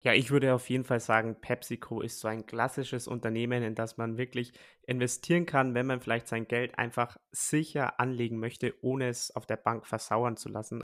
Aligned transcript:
Ja, 0.00 0.12
ich 0.12 0.30
würde 0.30 0.54
auf 0.54 0.70
jeden 0.70 0.84
Fall 0.84 1.00
sagen, 1.00 1.34
PepsiCo 1.40 2.02
ist 2.02 2.20
so 2.20 2.28
ein 2.28 2.46
klassisches 2.46 3.08
Unternehmen, 3.08 3.64
in 3.64 3.74
das 3.74 3.96
man 3.96 4.16
wirklich 4.16 4.52
investieren 4.86 5.44
kann, 5.44 5.74
wenn 5.74 5.86
man 5.86 6.00
vielleicht 6.00 6.28
sein 6.28 6.46
Geld 6.46 6.78
einfach 6.78 7.16
sicher 7.32 7.98
anlegen 7.98 8.38
möchte, 8.38 8.74
ohne 8.80 9.08
es 9.08 9.34
auf 9.34 9.44
der 9.44 9.56
Bank 9.56 9.88
versauern 9.88 10.36
zu 10.36 10.50
lassen. 10.50 10.82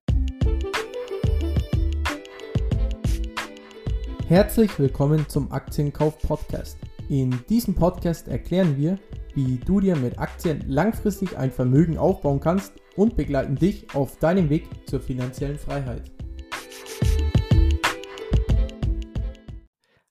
Herzlich 4.27 4.77
willkommen 4.81 5.29
zum 5.29 5.53
Aktienkauf 5.53 6.19
Podcast. 6.19 6.79
In 7.09 7.39
diesem 7.49 7.77
Podcast 7.77 8.27
erklären 8.27 8.77
wir, 8.77 8.99
wie 9.35 9.59
du 9.59 9.79
dir 9.79 9.95
mit 9.95 10.19
Aktien 10.19 10.65
langfristig 10.67 11.39
ein 11.39 11.53
Vermögen 11.53 11.99
aufbauen 11.99 12.41
kannst 12.41 12.73
und 12.97 13.17
begleiten 13.17 13.55
dich 13.55 13.95
auf 13.95 14.17
deinem 14.19 14.51
Weg 14.51 14.65
zur 14.89 15.01
finanziellen 15.01 15.59
Freiheit. 15.59 16.14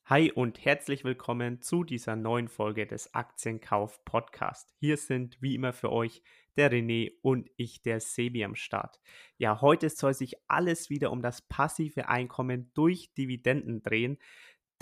Hi 0.08 0.34
und 0.34 0.66
herzlich 0.66 1.06
willkommen 1.06 1.62
zu 1.62 1.86
dieser 1.86 2.18
neuen 2.18 2.50
Folge 2.50 2.86
des 2.86 3.14
Aktienkauf 3.14 4.04
Podcast. 4.04 4.70
Hier 4.82 4.98
sind 4.98 5.42
wie 5.42 5.56
immer 5.56 5.72
für 5.72 5.94
euch 5.94 6.22
der 6.58 6.70
René 6.70 7.14
und 7.22 7.50
ich, 7.56 7.84
der 7.84 8.02
Sebi 8.02 8.44
am 8.44 8.56
Start. 8.56 9.00
Ja, 9.38 9.62
heute 9.62 9.90
soll 9.90 10.14
sich 10.14 10.36
alles 10.50 10.90
wieder 10.90 11.10
um 11.10 11.22
das 11.22 11.42
passive 11.44 12.10
Einkommen 12.10 12.70
durch 12.74 13.14
Dividenden 13.14 13.82
drehen, 13.82 14.18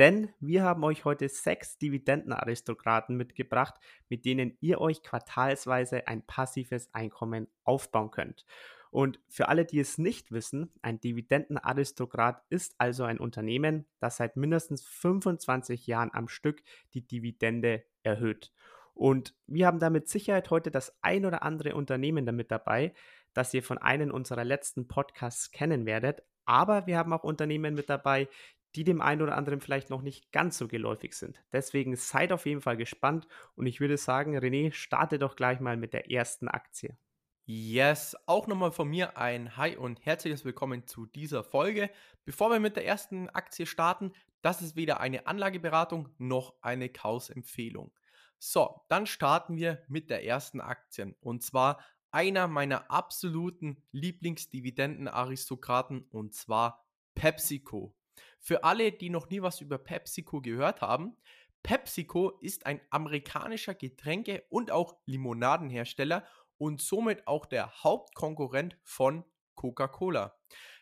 denn 0.02 0.34
wir 0.40 0.64
haben 0.64 0.84
euch 0.84 1.06
heute 1.06 1.30
sechs 1.30 1.78
Dividendenaristokraten 1.78 3.16
mitgebracht, 3.16 3.76
mit 4.10 4.26
denen 4.26 4.58
ihr 4.60 4.82
euch 4.82 5.04
quartalsweise 5.04 6.08
ein 6.08 6.26
passives 6.26 6.92
Einkommen 6.92 7.48
aufbauen 7.66 8.10
könnt. 8.10 8.48
Und 8.90 9.20
für 9.30 9.48
alle, 9.48 9.64
die 9.64 9.80
es 9.80 10.00
nicht 10.00 10.32
wissen, 10.32 10.74
ein 10.82 11.00
Dividendenaristokrat 11.00 12.42
ist 12.50 12.74
also 12.80 13.04
ein 13.04 13.20
Unternehmen, 13.20 13.86
das 14.00 14.18
seit 14.18 14.38
mindestens 14.38 14.84
25 14.88 15.86
Jahren 15.86 16.10
am 16.14 16.28
Stück 16.28 16.64
die 16.96 17.06
Dividende 17.06 17.84
erhöht. 18.02 18.52
Und 18.96 19.36
wir 19.46 19.68
haben 19.68 19.78
da 19.78 19.92
mit 19.92 20.10
Sicherheit 20.10 20.50
heute 20.50 20.72
das 20.72 20.98
ein 21.04 21.28
oder 21.28 21.44
andere 21.44 21.76
Unternehmen 21.76 22.26
damit 22.26 22.50
dabei, 22.50 22.96
das 23.36 23.54
ihr 23.54 23.62
von 23.62 23.78
einem 23.78 24.10
unserer 24.10 24.46
letzten 24.46 24.88
Podcasts 24.88 25.52
kennen 25.52 25.86
werdet. 25.86 26.24
Aber 26.46 26.88
wir 26.88 26.98
haben 26.98 27.14
auch 27.14 27.24
Unternehmen 27.24 27.76
mit 27.76 27.88
dabei, 27.88 28.28
die 28.76 28.84
dem 28.84 29.02
einen 29.02 29.22
oder 29.22 29.38
anderen 29.38 29.62
vielleicht 29.62 29.90
noch 29.90 30.02
nicht 30.02 30.32
ganz 30.32 30.58
so 30.58 30.68
geläufig 30.68 31.14
sind. 31.14 31.44
Deswegen 31.52 31.96
seid 31.96 32.32
auf 32.32 32.46
jeden 32.46 32.62
Fall 32.62 32.78
gespannt 32.78 33.28
und 33.56 33.66
ich 33.66 33.80
würde 33.80 33.98
sagen, 33.98 34.38
René, 34.38 34.72
starte 34.72 35.20
doch 35.20 35.36
gleich 35.36 35.60
mal 35.60 35.78
mit 35.78 35.94
der 35.94 36.12
ersten 36.12 36.48
Aktie. 36.48 36.98
Yes, 37.46 38.16
auch 38.28 38.48
nochmal 38.48 38.72
von 38.72 38.88
mir 38.88 39.18
ein 39.18 39.58
Hi 39.58 39.76
und 39.76 40.06
herzliches 40.06 40.46
Willkommen 40.46 40.86
zu 40.86 41.06
dieser 41.06 41.44
Folge. 41.44 41.90
Bevor 42.24 42.52
wir 42.52 42.60
mit 42.60 42.76
der 42.76 42.86
ersten 42.86 43.30
Aktie 43.30 43.66
starten, 43.66 44.14
das 44.42 44.62
ist 44.62 44.76
weder 44.76 45.00
eine 45.00 45.28
Anlageberatung 45.28 46.10
noch 46.18 46.56
eine 46.62 46.90
Kaufempfehlung. 46.90 47.92
So, 48.40 48.82
dann 48.90 49.06
starten 49.06 49.58
wir 49.58 49.84
mit 49.88 50.10
der 50.10 50.24
ersten 50.24 50.62
Aktie 50.62 51.16
und 51.20 51.44
zwar 51.44 51.80
einer 52.12 52.48
meiner 52.48 52.90
absoluten 52.90 53.84
Lieblingsdividendenaristokraten 53.92 56.06
und 56.10 56.34
zwar 56.34 56.86
PepsiCo. 57.16 57.96
Für 58.42 58.64
alle, 58.64 58.92
die 58.92 59.10
noch 59.10 59.30
nie 59.30 59.42
was 59.42 59.62
über 59.62 59.78
PepsiCo 59.78 60.42
gehört 60.42 60.82
haben, 60.82 61.16
PepsiCo 61.62 62.40
ist 62.42 62.66
ein 62.66 62.82
amerikanischer 62.90 63.76
Getränke- 63.76 64.44
und 64.50 64.72
auch 64.72 64.98
Limonadenhersteller 65.06 66.26
und 66.58 66.82
somit 66.82 67.28
auch 67.28 67.46
der 67.46 67.84
Hauptkonkurrent 67.84 68.78
von 68.84 69.24
Coca-Cola. 69.54 70.36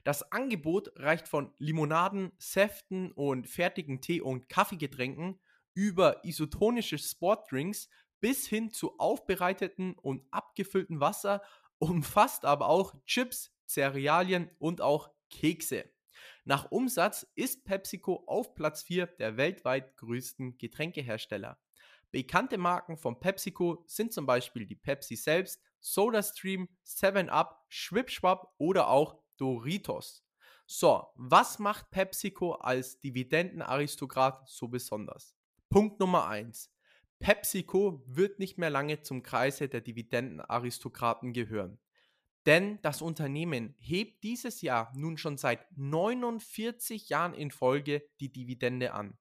Das 0.06 0.32
Angebot 0.32 0.92
reicht 0.96 1.28
von 1.28 1.54
Limonaden, 1.58 2.32
Säften 2.38 3.12
und 3.12 3.48
fertigen 3.48 4.00
Tee- 4.00 4.22
und 4.22 4.48
Kaffeegetränken 4.48 5.40
über 5.73 6.23
isotonische 6.23 6.98
Sportdrinks 6.98 7.90
bis 8.22 8.48
hin 8.48 8.72
zu 8.72 8.98
aufbereiteten 9.00 9.96
und 9.96 10.26
abgefüllten 10.32 11.02
Wasser, 11.02 11.42
umfasst 11.78 12.45
aber 12.45 12.67
auch 12.70 12.95
Chips, 13.06 13.54
Cerealien 13.67 14.50
und 14.60 14.82
auch 14.82 15.12
Kekse. 15.30 15.89
Nach 16.49 16.71
Umsatz 16.71 17.27
ist 17.36 17.64
PepsiCo 17.64 18.23
auf 18.26 18.55
Platz 18.55 18.82
4 18.82 19.05
der 19.05 19.37
weltweit 19.37 19.95
größten 19.98 20.58
Getränkehersteller. 20.58 21.60
Bekannte 22.10 22.58
Marken 22.58 22.98
von 22.98 23.20
PepsiCo 23.20 23.83
sind 23.86 24.11
zum 24.11 24.26
Beispiel 24.26 24.65
die 24.65 24.76
Pepsi 24.76 25.15
selbst, 25.15 25.61
SodaStream, 25.80 26.67
7up, 26.88 27.52
Schwipschwap 27.67 28.52
oder 28.58 28.89
auch 28.89 29.21
Doritos. 29.38 30.26
So, 30.65 31.05
was 31.14 31.59
macht 31.59 31.92
PepsiCo 31.92 32.54
als 32.54 32.99
Dividendenaristokrat 32.99 34.49
so 34.49 34.70
besonders? 34.70 35.36
Punkt 35.70 35.99
Nummer 35.99 36.30
1. 36.30 36.71
PepsiCo 37.20 38.02
wird 38.08 38.39
nicht 38.39 38.58
mehr 38.58 38.71
lange 38.71 39.04
zum 39.04 39.21
Kreise 39.21 39.70
der 39.70 39.82
Dividendenaristokraten 39.82 41.32
gehören. 41.32 41.77
Denn 42.45 42.80
das 42.82 43.02
Unternehmen 43.02 43.76
hebt 43.80 44.23
dieses 44.23 44.61
Jahr 44.61 44.92
nun 44.95 45.17
schon 45.17 45.38
seit 45.38 45.66
49 45.77 47.10
Jahren 47.10 47.33
in 47.33 47.52
Folge 47.52 48.04
die 48.20 48.32
Dividende 48.32 48.94
an. 48.94 49.17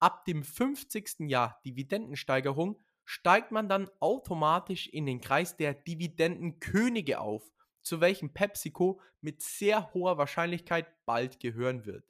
Ab 0.00 0.24
dem 0.26 0.44
50. 0.44 1.28
Jahr 1.28 1.60
Dividendensteigerung 1.64 2.78
steigt 3.04 3.52
man 3.52 3.68
dann 3.68 3.90
automatisch 4.00 4.86
in 4.86 5.06
den 5.06 5.20
Kreis 5.20 5.56
der 5.56 5.72
Dividendenkönige 5.72 7.20
auf, 7.20 7.50
zu 7.82 8.00
welchem 8.00 8.34
PepsiCo 8.34 9.00
mit 9.22 9.40
sehr 9.40 9.92
hoher 9.94 10.18
Wahrscheinlichkeit 10.18 10.86
bald 11.06 11.40
gehören 11.40 11.86
wird. 11.86 12.04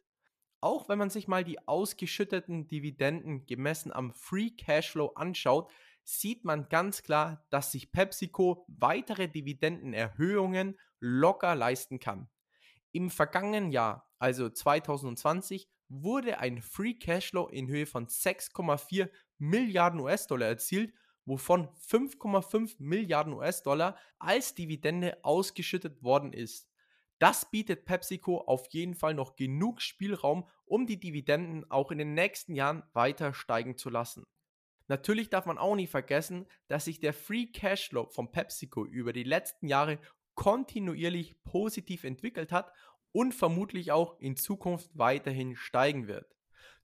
Auch 0.60 0.88
wenn 0.88 0.98
man 0.98 1.08
sich 1.08 1.28
mal 1.28 1.44
die 1.44 1.68
ausgeschütteten 1.68 2.66
Dividenden 2.66 3.46
gemessen 3.46 3.92
am 3.92 4.12
Free 4.12 4.50
Cashflow 4.50 5.12
anschaut, 5.14 5.70
sieht 6.08 6.42
man 6.42 6.70
ganz 6.70 7.02
klar, 7.02 7.44
dass 7.50 7.70
sich 7.70 7.92
PepsiCo 7.92 8.64
weitere 8.66 9.28
Dividendenerhöhungen 9.28 10.78
locker 11.00 11.54
leisten 11.54 12.00
kann. 12.00 12.30
Im 12.92 13.10
vergangenen 13.10 13.70
Jahr, 13.70 14.10
also 14.18 14.48
2020, 14.48 15.68
wurde 15.90 16.38
ein 16.38 16.62
Free 16.62 16.94
Cashflow 16.94 17.48
in 17.48 17.68
Höhe 17.68 17.84
von 17.84 18.06
6,4 18.06 19.10
Milliarden 19.36 20.00
US-Dollar 20.00 20.46
erzielt, 20.46 20.94
wovon 21.26 21.68
5,5 21.76 22.76
Milliarden 22.78 23.34
US-Dollar 23.34 23.98
als 24.18 24.54
Dividende 24.54 25.22
ausgeschüttet 25.22 26.02
worden 26.02 26.32
ist. 26.32 26.70
Das 27.18 27.50
bietet 27.50 27.84
PepsiCo 27.84 28.38
auf 28.38 28.66
jeden 28.70 28.94
Fall 28.94 29.12
noch 29.12 29.36
genug 29.36 29.82
Spielraum, 29.82 30.48
um 30.64 30.86
die 30.86 30.98
Dividenden 30.98 31.70
auch 31.70 31.90
in 31.90 31.98
den 31.98 32.14
nächsten 32.14 32.54
Jahren 32.54 32.82
weiter 32.94 33.34
steigen 33.34 33.76
zu 33.76 33.90
lassen. 33.90 34.24
Natürlich 34.88 35.28
darf 35.28 35.46
man 35.46 35.58
auch 35.58 35.76
nicht 35.76 35.90
vergessen, 35.90 36.46
dass 36.66 36.86
sich 36.86 36.98
der 36.98 37.12
Free 37.12 37.46
Cashflow 37.46 38.06
von 38.06 38.32
PepsiCo 38.32 38.84
über 38.84 39.12
die 39.12 39.22
letzten 39.22 39.68
Jahre 39.68 39.98
kontinuierlich 40.34 41.42
positiv 41.44 42.04
entwickelt 42.04 42.52
hat 42.52 42.72
und 43.12 43.34
vermutlich 43.34 43.92
auch 43.92 44.18
in 44.18 44.36
Zukunft 44.36 44.90
weiterhin 44.94 45.56
steigen 45.56 46.08
wird. 46.08 46.34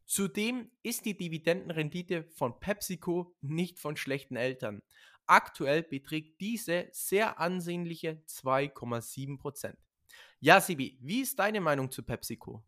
Zudem 0.07 0.71
ist 0.83 1.07
die 1.07 1.17
Dividendenrendite 1.17 2.25
von 2.25 2.61
PepsiCo 2.61 3.35
nicht 3.41 3.79
von 3.79 3.97
schlechten 3.97 4.37
Eltern. 4.37 4.83
Aktuell 5.27 5.83
beträgt 5.83 6.41
diese 6.41 6.89
sehr 6.93 7.41
ansehnliche 7.41 8.23
2,7%. 8.29 9.75
Ja, 10.41 10.61
Sibi, 10.61 10.99
wie 11.01 11.23
ist 11.23 11.39
deine 11.39 11.63
Meinung 11.63 11.91
zu 11.91 12.03
PepsiCo? 12.03 12.63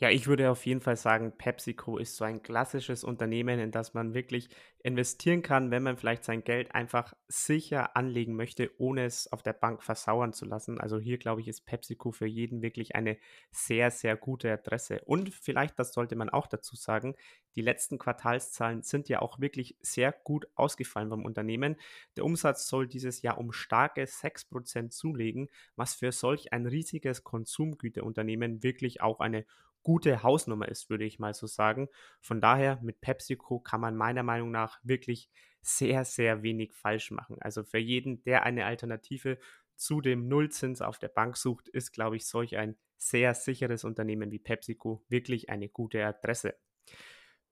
Ja, 0.00 0.10
ich 0.10 0.26
würde 0.26 0.50
auf 0.50 0.66
jeden 0.66 0.80
Fall 0.80 0.96
sagen, 0.96 1.32
PepsiCo 1.38 1.98
ist 1.98 2.16
so 2.16 2.24
ein 2.24 2.42
klassisches 2.42 3.04
Unternehmen, 3.04 3.60
in 3.60 3.70
das 3.70 3.94
man 3.94 4.12
wirklich 4.12 4.48
investieren 4.82 5.40
kann, 5.42 5.70
wenn 5.70 5.84
man 5.84 5.96
vielleicht 5.96 6.24
sein 6.24 6.42
Geld 6.42 6.74
einfach 6.74 7.14
sicher 7.28 7.96
anlegen 7.96 8.34
möchte, 8.34 8.72
ohne 8.78 9.04
es 9.04 9.32
auf 9.32 9.42
der 9.44 9.52
Bank 9.52 9.84
versauern 9.84 10.32
zu 10.32 10.46
lassen. 10.46 10.80
Also 10.80 10.98
hier 10.98 11.16
glaube 11.18 11.40
ich, 11.42 11.48
ist 11.48 11.64
PepsiCo 11.64 12.10
für 12.10 12.26
jeden 12.26 12.60
wirklich 12.60 12.96
eine 12.96 13.18
sehr, 13.52 13.92
sehr 13.92 14.16
gute 14.16 14.52
Adresse. 14.52 15.00
Und 15.06 15.32
vielleicht, 15.32 15.78
das 15.78 15.92
sollte 15.94 16.16
man 16.16 16.28
auch 16.28 16.48
dazu 16.48 16.74
sagen, 16.74 17.14
die 17.54 17.62
letzten 17.62 17.96
Quartalszahlen 17.98 18.82
sind 18.82 19.08
ja 19.08 19.22
auch 19.22 19.38
wirklich 19.40 19.76
sehr 19.80 20.10
gut 20.12 20.48
ausgefallen 20.56 21.08
beim 21.08 21.24
Unternehmen. 21.24 21.76
Der 22.16 22.24
Umsatz 22.24 22.66
soll 22.66 22.88
dieses 22.88 23.22
Jahr 23.22 23.38
um 23.38 23.52
starke 23.52 24.04
6% 24.08 24.92
zulegen, 24.92 25.48
was 25.76 25.94
für 25.94 26.10
solch 26.10 26.52
ein 26.52 26.66
riesiges 26.66 27.22
Konsumgüterunternehmen 27.22 28.64
wirklich 28.64 29.00
auch 29.00 29.20
eine 29.20 29.46
gute 29.84 30.24
Hausnummer 30.24 30.68
ist, 30.68 30.90
würde 30.90 31.04
ich 31.04 31.20
mal 31.20 31.34
so 31.34 31.46
sagen. 31.46 31.88
Von 32.20 32.40
daher 32.40 32.80
mit 32.82 33.00
PepsiCo 33.00 33.60
kann 33.60 33.80
man 33.80 33.96
meiner 33.96 34.24
Meinung 34.24 34.50
nach 34.50 34.80
wirklich 34.82 35.30
sehr, 35.62 36.04
sehr 36.04 36.42
wenig 36.42 36.74
falsch 36.74 37.12
machen. 37.12 37.36
Also 37.40 37.62
für 37.62 37.78
jeden, 37.78 38.24
der 38.24 38.42
eine 38.42 38.66
Alternative 38.66 39.38
zu 39.76 40.00
dem 40.00 40.28
Nullzins 40.28 40.82
auf 40.82 40.98
der 40.98 41.08
Bank 41.08 41.36
sucht, 41.36 41.68
ist, 41.68 41.92
glaube 41.92 42.16
ich, 42.16 42.26
solch 42.26 42.56
ein 42.56 42.76
sehr 42.96 43.34
sicheres 43.34 43.84
Unternehmen 43.84 44.30
wie 44.30 44.38
PepsiCo 44.38 45.04
wirklich 45.08 45.50
eine 45.50 45.68
gute 45.68 46.04
Adresse. 46.04 46.56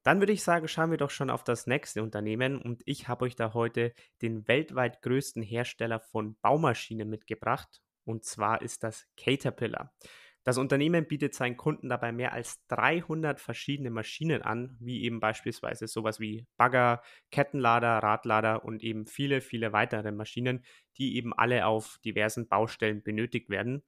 Dann 0.02 0.18
würde 0.18 0.32
ich 0.32 0.42
sagen, 0.42 0.66
schauen 0.66 0.90
wir 0.90 0.98
doch 0.98 1.10
schon 1.10 1.30
auf 1.30 1.44
das 1.44 1.66
nächste 1.66 2.02
Unternehmen 2.02 2.60
und 2.60 2.82
ich 2.86 3.06
habe 3.06 3.24
euch 3.24 3.36
da 3.36 3.54
heute 3.54 3.94
den 4.20 4.48
weltweit 4.48 5.00
größten 5.02 5.42
Hersteller 5.42 6.00
von 6.00 6.36
Baumaschinen 6.40 7.08
mitgebracht 7.08 7.80
und 8.04 8.24
zwar 8.24 8.62
ist 8.62 8.82
das 8.82 9.06
Caterpillar. 9.16 9.94
Das 10.44 10.58
Unternehmen 10.58 11.06
bietet 11.06 11.34
seinen 11.34 11.56
Kunden 11.56 11.88
dabei 11.88 12.10
mehr 12.10 12.32
als 12.32 12.66
300 12.66 13.40
verschiedene 13.40 13.90
Maschinen 13.90 14.42
an, 14.42 14.76
wie 14.80 15.04
eben 15.04 15.20
beispielsweise 15.20 15.86
sowas 15.86 16.18
wie 16.18 16.46
Bagger, 16.56 17.02
Kettenlader, 17.30 17.98
Radlader 17.98 18.64
und 18.64 18.82
eben 18.82 19.06
viele, 19.06 19.40
viele 19.40 19.72
weitere 19.72 20.10
Maschinen, 20.10 20.64
die 20.98 21.16
eben 21.16 21.32
alle 21.32 21.66
auf 21.66 21.98
diversen 22.04 22.48
Baustellen 22.48 23.02
benötigt 23.02 23.50
werden. 23.50 23.84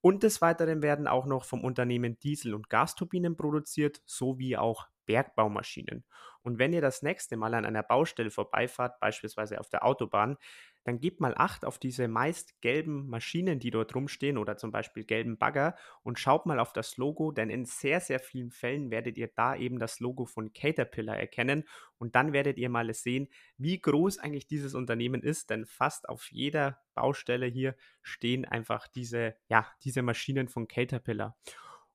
Und 0.00 0.22
des 0.22 0.40
Weiteren 0.40 0.82
werden 0.82 1.06
auch 1.06 1.26
noch 1.26 1.44
vom 1.44 1.62
Unternehmen 1.62 2.18
Diesel- 2.18 2.54
und 2.54 2.70
Gasturbinen 2.70 3.36
produziert, 3.36 4.00
sowie 4.06 4.56
auch 4.56 4.86
Bergbaumaschinen. 5.04 6.04
Und 6.42 6.58
wenn 6.58 6.72
ihr 6.72 6.80
das 6.80 7.02
nächste 7.02 7.36
Mal 7.36 7.52
an 7.52 7.66
einer 7.66 7.82
Baustelle 7.82 8.30
vorbeifahrt, 8.30 8.98
beispielsweise 9.00 9.60
auf 9.60 9.68
der 9.68 9.84
Autobahn, 9.84 10.38
dann 10.84 10.98
gebt 10.98 11.20
mal 11.20 11.34
Acht 11.36 11.64
auf 11.64 11.78
diese 11.78 12.08
meist 12.08 12.60
gelben 12.60 13.08
Maschinen, 13.08 13.58
die 13.58 13.70
dort 13.70 13.94
rumstehen 13.94 14.38
oder 14.38 14.56
zum 14.56 14.70
Beispiel 14.70 15.04
gelben 15.04 15.36
Bagger 15.36 15.76
und 16.02 16.18
schaut 16.18 16.46
mal 16.46 16.58
auf 16.58 16.72
das 16.72 16.96
Logo, 16.96 17.32
denn 17.32 17.50
in 17.50 17.64
sehr, 17.64 18.00
sehr 18.00 18.18
vielen 18.18 18.50
Fällen 18.50 18.90
werdet 18.90 19.18
ihr 19.18 19.28
da 19.28 19.54
eben 19.54 19.78
das 19.78 20.00
Logo 20.00 20.24
von 20.24 20.52
Caterpillar 20.52 21.18
erkennen 21.18 21.64
und 21.98 22.14
dann 22.16 22.32
werdet 22.32 22.58
ihr 22.58 22.70
mal 22.70 22.92
sehen, 22.94 23.28
wie 23.56 23.78
groß 23.78 24.18
eigentlich 24.18 24.46
dieses 24.46 24.74
Unternehmen 24.74 25.22
ist, 25.22 25.50
denn 25.50 25.66
fast 25.66 26.08
auf 26.08 26.30
jeder 26.30 26.80
Baustelle 26.94 27.46
hier 27.46 27.76
stehen 28.02 28.44
einfach 28.44 28.88
diese, 28.88 29.36
ja, 29.48 29.66
diese 29.84 30.02
Maschinen 30.02 30.48
von 30.48 30.66
Caterpillar. 30.66 31.36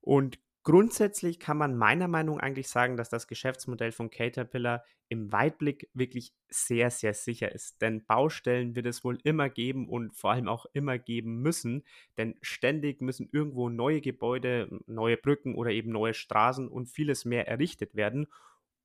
Und 0.01 0.39
Grundsätzlich 0.65 1.39
kann 1.39 1.57
man 1.59 1.77
meiner 1.77 2.07
Meinung 2.07 2.39
eigentlich 2.39 2.69
sagen, 2.69 2.97
dass 2.97 3.07
das 3.07 3.27
Geschäftsmodell 3.27 3.91
von 3.91 4.09
Caterpillar 4.09 4.83
im 5.09 5.31
Weitblick 5.31 5.91
wirklich 5.93 6.33
sehr, 6.49 6.89
sehr 6.89 7.13
sicher 7.13 7.51
ist. 7.51 7.83
Denn 7.83 8.03
Baustellen 8.03 8.75
wird 8.75 8.87
es 8.87 9.03
wohl 9.03 9.19
immer 9.23 9.47
geben 9.47 9.87
und 9.87 10.15
vor 10.15 10.31
allem 10.31 10.47
auch 10.47 10.65
immer 10.73 10.97
geben 10.97 11.43
müssen. 11.43 11.83
Denn 12.17 12.33
ständig 12.41 12.99
müssen 12.99 13.29
irgendwo 13.31 13.69
neue 13.69 14.01
Gebäude, 14.01 14.79
neue 14.87 15.17
Brücken 15.17 15.53
oder 15.53 15.69
eben 15.69 15.91
neue 15.91 16.15
Straßen 16.15 16.67
und 16.67 16.87
vieles 16.87 17.25
mehr 17.25 17.47
errichtet 17.47 17.93
werden. 17.93 18.25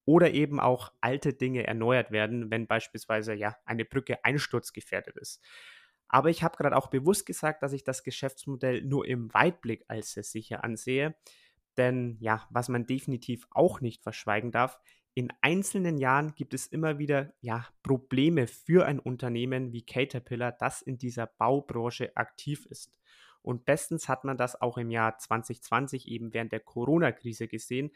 Oder 0.05 0.33
eben 0.33 0.61
auch 0.61 0.93
alte 1.01 1.33
Dinge 1.33 1.67
erneuert 1.67 2.11
werden, 2.11 2.51
wenn 2.51 2.67
beispielsweise 2.67 3.33
ja 3.33 3.57
eine 3.65 3.87
Brücke 3.87 4.23
einsturzgefährdet 4.23 5.17
ist. 5.17 5.43
Aber 6.09 6.29
ich 6.29 6.43
habe 6.43 6.59
gerade 6.59 6.77
auch 6.77 6.89
bewusst 6.89 7.25
gesagt, 7.25 7.63
dass 7.63 7.73
ich 7.73 7.85
das 7.85 8.03
Geschäftsmodell 8.03 8.83
nur 8.83 9.07
im 9.07 9.33
Weitblick 9.33 9.85
als 9.89 10.13
sehr 10.13 10.25
sicher 10.25 10.63
ansehe. 10.63 11.15
Denn 11.77 12.17
ja, 12.21 12.47
was 12.51 12.69
man 12.69 12.87
definitiv 12.87 13.47
auch 13.51 13.81
nicht 13.81 14.03
verschweigen 14.03 14.51
darf, 14.51 14.79
in 15.15 15.33
einzelnen 15.41 15.99
Jahren 15.99 16.35
gibt 16.35 16.55
es 16.55 16.67
immer 16.67 16.99
wieder 16.99 17.33
ja, 17.41 17.67
Probleme 17.83 18.47
für 18.47 18.87
ein 18.87 19.01
Unternehmen 19.01 19.73
wie 19.73 19.85
Caterpillar, 19.85 20.53
das 20.53 20.83
in 20.83 20.99
dieser 20.99 21.27
Baubranche 21.27 22.17
aktiv 22.17 22.67
ist. 22.67 22.93
Und 23.43 23.65
bestens 23.65 24.09
hat 24.09 24.25
man 24.25 24.37
das 24.37 24.61
auch 24.61 24.79
im 24.79 24.91
Jahr 24.91 25.19
2020 25.19 26.09
eben 26.09 26.33
während 26.33 26.53
der 26.53 26.61
Corona-Krise 26.61 27.49
gesehen. 27.49 27.91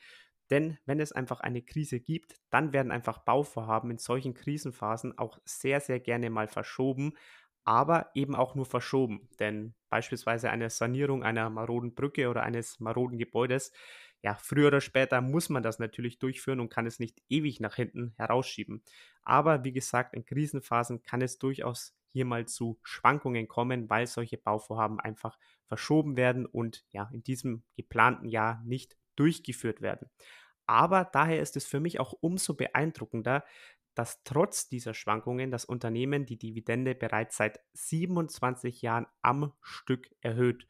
Denn 0.51 0.79
wenn 0.85 1.01
es 1.01 1.13
einfach 1.13 1.41
eine 1.41 1.63
Krise 1.63 2.01
gibt, 2.01 2.37
dann 2.51 2.73
werden 2.73 2.93
einfach 2.93 3.19
Bauvorhaben 3.19 3.91
in 3.91 3.99
solchen 3.99 4.35
Krisenphasen 4.35 5.17
auch 5.17 5.39
sehr, 5.45 5.81
sehr 5.81 6.01
gerne 6.01 6.31
mal 6.31 6.49
verschoben, 6.49 7.15
aber 7.65 8.11
eben 8.15 8.35
auch 8.35 8.55
nur 8.55 8.67
verschoben. 8.67 9.29
Denn 9.41 9.75
beispielsweise 9.89 10.51
eine 10.51 10.71
Sanierung 10.71 11.23
einer 11.23 11.49
maroden 11.51 11.95
Brücke 11.95 12.29
oder 12.29 12.43
eines 12.43 12.81
maroden 12.81 13.19
Gebäudes, 13.19 13.73
ja, 14.23 14.35
früher 14.35 14.69
oder 14.69 14.81
später 14.81 15.21
muss 15.21 15.49
man 15.51 15.63
das 15.63 15.79
natürlich 15.79 16.19
durchführen 16.19 16.61
und 16.61 16.71
kann 16.71 16.87
es 16.87 16.99
nicht 16.99 17.23
ewig 17.29 17.61
nach 17.61 17.75
hinten 17.77 18.15
herausschieben. 18.17 18.83
Aber 19.23 19.65
wie 19.65 19.73
gesagt, 19.73 20.15
in 20.15 20.25
Krisenphasen 20.25 21.03
kann 21.03 21.21
es 21.21 21.39
durchaus 21.39 21.95
hier 22.11 22.25
mal 22.25 22.47
zu 22.47 22.79
Schwankungen 22.83 23.49
kommen, 23.49 23.91
weil 23.91 24.07
solche 24.07 24.39
Bauvorhaben 24.39 24.99
einfach 25.01 25.39
verschoben 25.67 26.17
werden 26.17 26.47
und 26.47 26.85
ja, 26.91 27.11
in 27.13 27.23
diesem 27.23 27.65
geplanten 27.77 28.29
Jahr 28.29 28.63
nicht 28.65 28.97
durchgeführt 29.17 29.81
werden. 29.83 30.09
Aber 30.67 31.05
daher 31.05 31.41
ist 31.41 31.57
es 31.57 31.67
für 31.67 31.81
mich 31.81 32.01
auch 32.01 32.13
umso 32.21 32.55
beeindruckender, 32.55 33.45
dass 33.95 34.23
trotz 34.25 34.69
dieser 34.69 34.95
Schwankungen 34.95 35.51
das 35.51 35.65
Unternehmen 35.65 36.27
die 36.27 36.39
Dividende 36.39 36.95
bereits 36.95 37.37
seit 37.37 37.61
27 37.73 38.83
Jahren 38.83 39.07
am 39.23 39.53
Stück 39.63 40.11
erhöht. 40.21 40.67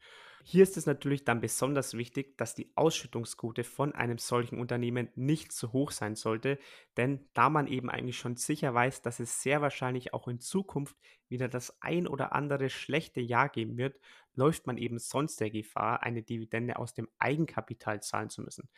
Hier 0.47 0.61
ist 0.61 0.77
es 0.77 0.85
natürlich 0.85 1.23
dann 1.23 1.41
besonders 1.41 1.95
wichtig, 1.95 2.37
dass 2.37 2.53
die 2.53 2.71
Ausschüttungsquote 2.75 3.63
von 3.63 3.95
einem 3.95 4.19
solchen 4.19 4.59
Unternehmen 4.59 5.09
nicht 5.15 5.51
zu 5.51 5.73
hoch 5.73 5.89
sein 5.89 6.15
sollte, 6.15 6.59
denn 6.97 7.27
da 7.33 7.49
man 7.49 7.65
eben 7.65 7.89
eigentlich 7.89 8.19
schon 8.19 8.35
sicher 8.35 8.71
weiß, 8.71 9.01
dass 9.01 9.19
es 9.19 9.41
sehr 9.41 9.61
wahrscheinlich 9.61 10.13
auch 10.13 10.27
in 10.27 10.39
Zukunft 10.39 10.95
wieder 11.29 11.47
das 11.47 11.81
ein 11.81 12.07
oder 12.07 12.33
andere 12.33 12.69
schlechte 12.69 13.21
Jahr 13.21 13.49
geben 13.49 13.75
wird, 13.77 13.99
läuft 14.35 14.67
man 14.67 14.77
eben 14.77 14.99
sonst 14.99 15.41
der 15.41 15.49
Gefahr, 15.49 16.03
eine 16.03 16.21
Dividende 16.21 16.77
aus 16.77 16.93
dem 16.93 17.09
Eigenkapital 17.17 18.03
zahlen 18.03 18.29
zu 18.29 18.43
müssen. 18.43 18.69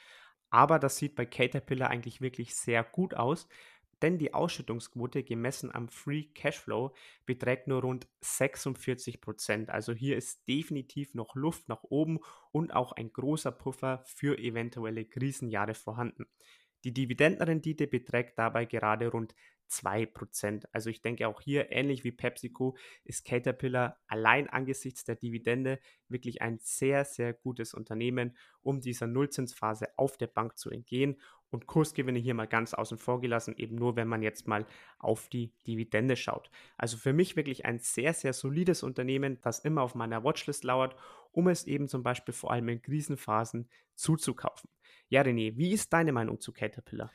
Aber 0.49 0.79
das 0.79 0.95
sieht 0.95 1.15
bei 1.15 1.25
Caterpillar 1.25 1.89
eigentlich 1.89 2.21
wirklich 2.21 2.55
sehr 2.55 2.83
gut 2.85 3.13
aus, 3.13 3.49
denn 4.01 4.17
die 4.17 4.33
Ausschüttungsquote 4.33 5.23
gemessen 5.23 5.73
am 5.73 5.89
Free 5.89 6.23
Cashflow 6.33 6.93
beträgt 7.25 7.67
nur 7.67 7.81
rund 7.81 8.07
46 8.21 9.21
Prozent. 9.21 9.69
Also 9.69 9.93
hier 9.93 10.17
ist 10.17 10.47
definitiv 10.47 11.13
noch 11.13 11.35
Luft 11.35 11.67
nach 11.67 11.83
oben 11.83 12.19
und 12.51 12.73
auch 12.73 12.91
ein 12.91 13.11
großer 13.11 13.51
Puffer 13.51 14.03
für 14.05 14.37
eventuelle 14.37 15.05
Krisenjahre 15.05 15.73
vorhanden. 15.73 16.25
Die 16.83 16.93
Dividendenrendite 16.93 17.87
beträgt 17.87 18.37
dabei 18.37 18.65
gerade 18.65 19.09
rund 19.09 19.35
2%. 19.69 20.65
Also 20.71 20.89
ich 20.89 21.01
denke 21.01 21.27
auch 21.27 21.41
hier, 21.41 21.71
ähnlich 21.71 22.03
wie 22.03 22.11
PepsiCo, 22.11 22.75
ist 23.03 23.25
Caterpillar 23.25 23.99
allein 24.07 24.49
angesichts 24.49 25.03
der 25.03 25.15
Dividende 25.15 25.79
wirklich 26.07 26.41
ein 26.41 26.59
sehr, 26.59 27.05
sehr 27.05 27.33
gutes 27.33 27.73
Unternehmen, 27.73 28.35
um 28.61 28.81
dieser 28.81 29.07
Nullzinsphase 29.07 29.87
auf 29.97 30.17
der 30.17 30.27
Bank 30.27 30.57
zu 30.57 30.69
entgehen. 30.69 31.19
Und 31.49 31.65
Kursgewinne 31.65 32.19
hier 32.19 32.33
mal 32.33 32.47
ganz 32.47 32.73
außen 32.73 32.97
vor 32.97 33.21
gelassen, 33.21 33.55
eben 33.55 33.75
nur 33.75 33.95
wenn 33.95 34.09
man 34.09 34.21
jetzt 34.21 34.47
mal 34.47 34.65
auf 34.99 35.29
die 35.29 35.53
Dividende 35.65 36.17
schaut. 36.17 36.49
Also 36.77 36.97
für 36.97 37.13
mich 37.13 37.37
wirklich 37.37 37.65
ein 37.65 37.79
sehr, 37.79 38.13
sehr 38.13 38.33
solides 38.33 38.83
Unternehmen, 38.83 39.39
das 39.41 39.59
immer 39.59 39.81
auf 39.81 39.95
meiner 39.95 40.25
Watchlist 40.25 40.65
lauert, 40.65 40.97
um 41.31 41.47
es 41.47 41.65
eben 41.65 41.87
zum 41.87 42.03
Beispiel 42.03 42.33
vor 42.33 42.51
allem 42.51 42.67
in 42.67 42.81
Krisenphasen 42.81 43.69
zuzukaufen. 43.95 44.69
Ja, 45.07 45.21
René, 45.21 45.55
wie 45.55 45.71
ist 45.71 45.93
deine 45.93 46.11
Meinung 46.11 46.41
zu 46.41 46.51
Caterpillar? 46.51 47.11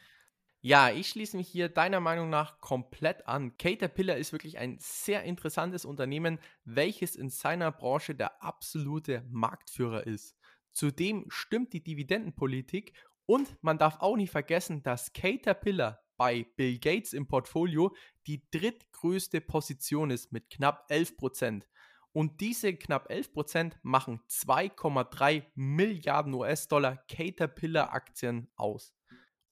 Ja, 0.64 0.90
ich 0.92 1.08
schließe 1.08 1.36
mich 1.36 1.48
hier 1.48 1.68
deiner 1.68 1.98
Meinung 1.98 2.30
nach 2.30 2.60
komplett 2.60 3.26
an. 3.26 3.56
Caterpillar 3.58 4.16
ist 4.16 4.30
wirklich 4.30 4.58
ein 4.58 4.76
sehr 4.78 5.24
interessantes 5.24 5.84
Unternehmen, 5.84 6.38
welches 6.64 7.16
in 7.16 7.30
seiner 7.30 7.72
Branche 7.72 8.14
der 8.14 8.44
absolute 8.44 9.24
Marktführer 9.28 10.06
ist. 10.06 10.36
Zudem 10.72 11.24
stimmt 11.30 11.72
die 11.72 11.82
Dividendenpolitik 11.82 12.92
und 13.26 13.56
man 13.60 13.76
darf 13.76 13.96
auch 13.98 14.16
nicht 14.16 14.30
vergessen, 14.30 14.84
dass 14.84 15.12
Caterpillar 15.12 16.00
bei 16.16 16.46
Bill 16.54 16.78
Gates 16.78 17.12
im 17.12 17.26
Portfolio 17.26 17.92
die 18.28 18.48
drittgrößte 18.52 19.40
Position 19.40 20.10
ist 20.10 20.30
mit 20.30 20.48
knapp 20.48 20.88
11%. 20.92 21.64
Und 22.12 22.40
diese 22.40 22.72
knapp 22.76 23.10
11% 23.10 23.72
machen 23.82 24.20
2,3 24.28 25.42
Milliarden 25.56 26.34
US-Dollar 26.34 26.98
Caterpillar-Aktien 27.08 28.48
aus. 28.54 28.94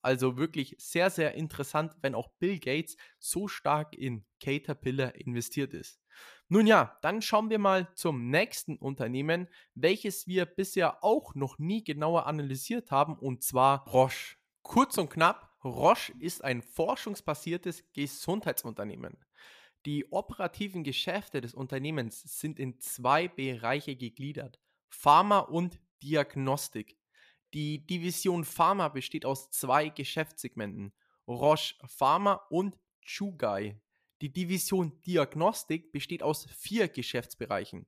Also 0.02 0.36
wirklich 0.36 0.76
sehr, 0.78 1.10
sehr 1.10 1.34
interessant, 1.34 1.94
wenn 2.00 2.14
auch 2.14 2.28
Bill 2.38 2.58
Gates 2.58 2.96
so 3.18 3.48
stark 3.48 3.94
in 3.94 4.24
Caterpillar 4.40 5.14
investiert 5.14 5.74
ist. 5.74 6.00
Nun 6.48 6.66
ja, 6.66 6.98
dann 7.02 7.22
schauen 7.22 7.50
wir 7.50 7.58
mal 7.58 7.94
zum 7.94 8.28
nächsten 8.30 8.76
Unternehmen, 8.76 9.48
welches 9.74 10.26
wir 10.26 10.46
bisher 10.46 11.04
auch 11.04 11.34
noch 11.34 11.58
nie 11.58 11.84
genauer 11.84 12.26
analysiert 12.26 12.90
haben, 12.90 13.16
und 13.16 13.44
zwar 13.44 13.86
Roche. 13.88 14.36
Kurz 14.62 14.98
und 14.98 15.10
knapp, 15.10 15.56
Roche 15.62 16.12
ist 16.18 16.42
ein 16.42 16.62
forschungsbasiertes 16.62 17.84
Gesundheitsunternehmen. 17.92 19.16
Die 19.86 20.10
operativen 20.10 20.84
Geschäfte 20.84 21.40
des 21.40 21.54
Unternehmens 21.54 22.20
sind 22.40 22.58
in 22.58 22.80
zwei 22.80 23.28
Bereiche 23.28 23.96
gegliedert, 23.96 24.60
Pharma 24.90 25.38
und 25.38 25.80
Diagnostik. 26.02 26.99
Die 27.52 27.84
Division 27.84 28.44
Pharma 28.44 28.88
besteht 28.88 29.24
aus 29.24 29.50
zwei 29.50 29.88
Geschäftssegmenten, 29.88 30.92
Roche 31.26 31.74
Pharma 31.86 32.34
und 32.50 32.78
Chugai. 33.04 33.80
Die 34.20 34.32
Division 34.32 35.00
Diagnostik 35.00 35.90
besteht 35.92 36.22
aus 36.22 36.46
vier 36.46 36.88
Geschäftsbereichen. 36.88 37.86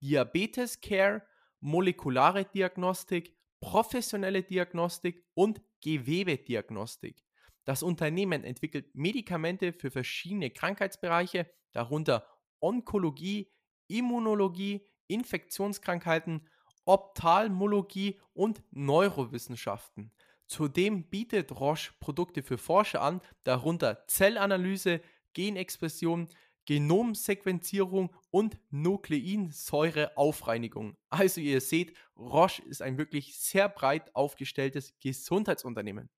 Diabetes 0.00 0.80
Care, 0.80 1.26
molekulare 1.60 2.44
Diagnostik, 2.44 3.36
professionelle 3.60 4.42
Diagnostik 4.42 5.24
und 5.34 5.60
Gewebediagnostik. 5.82 7.22
Das 7.64 7.82
Unternehmen 7.82 8.44
entwickelt 8.44 8.94
Medikamente 8.94 9.72
für 9.72 9.90
verschiedene 9.90 10.50
Krankheitsbereiche, 10.50 11.50
darunter 11.72 12.26
Onkologie, 12.60 13.52
Immunologie, 13.88 14.86
Infektionskrankheiten 15.06 16.48
Ophthalmologie 16.84 18.20
und 18.34 18.62
Neurowissenschaften. 18.70 20.12
Zudem 20.46 21.04
bietet 21.04 21.58
Roche 21.58 21.92
Produkte 22.00 22.42
für 22.42 22.58
Forscher 22.58 23.00
an, 23.00 23.22
darunter 23.44 24.06
Zellanalyse, 24.06 25.00
Genexpression, 25.32 26.28
Genomsequenzierung 26.66 28.14
und 28.30 28.58
Nukleinsäureaufreinigung. 28.70 30.96
Also 31.10 31.40
ihr 31.40 31.60
seht, 31.60 31.96
Roche 32.16 32.62
ist 32.62 32.82
ein 32.82 32.98
wirklich 32.98 33.36
sehr 33.38 33.68
breit 33.68 34.14
aufgestelltes 34.14 34.94
Gesundheitsunternehmen. 35.00 36.08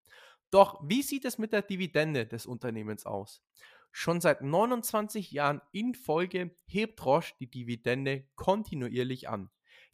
Doch 0.50 0.80
wie 0.87 1.02
sieht 1.02 1.25
es 1.25 1.38
mit 1.38 1.52
der 1.52 1.62
Dividende 1.62 2.26
des 2.26 2.44
Unternehmens 2.47 3.06
aus? 3.06 3.42
Schon 3.90 4.21
seit 4.21 4.42
29 4.42 5.30
Jahren 5.30 5.62
in 5.73 5.94
Folge 5.94 6.54
hebt 6.66 7.04
Roche 7.04 7.33
die 7.38 7.50
Dividende 7.50 8.28
kontinuierlich 8.35 9.28
an. 9.28 9.50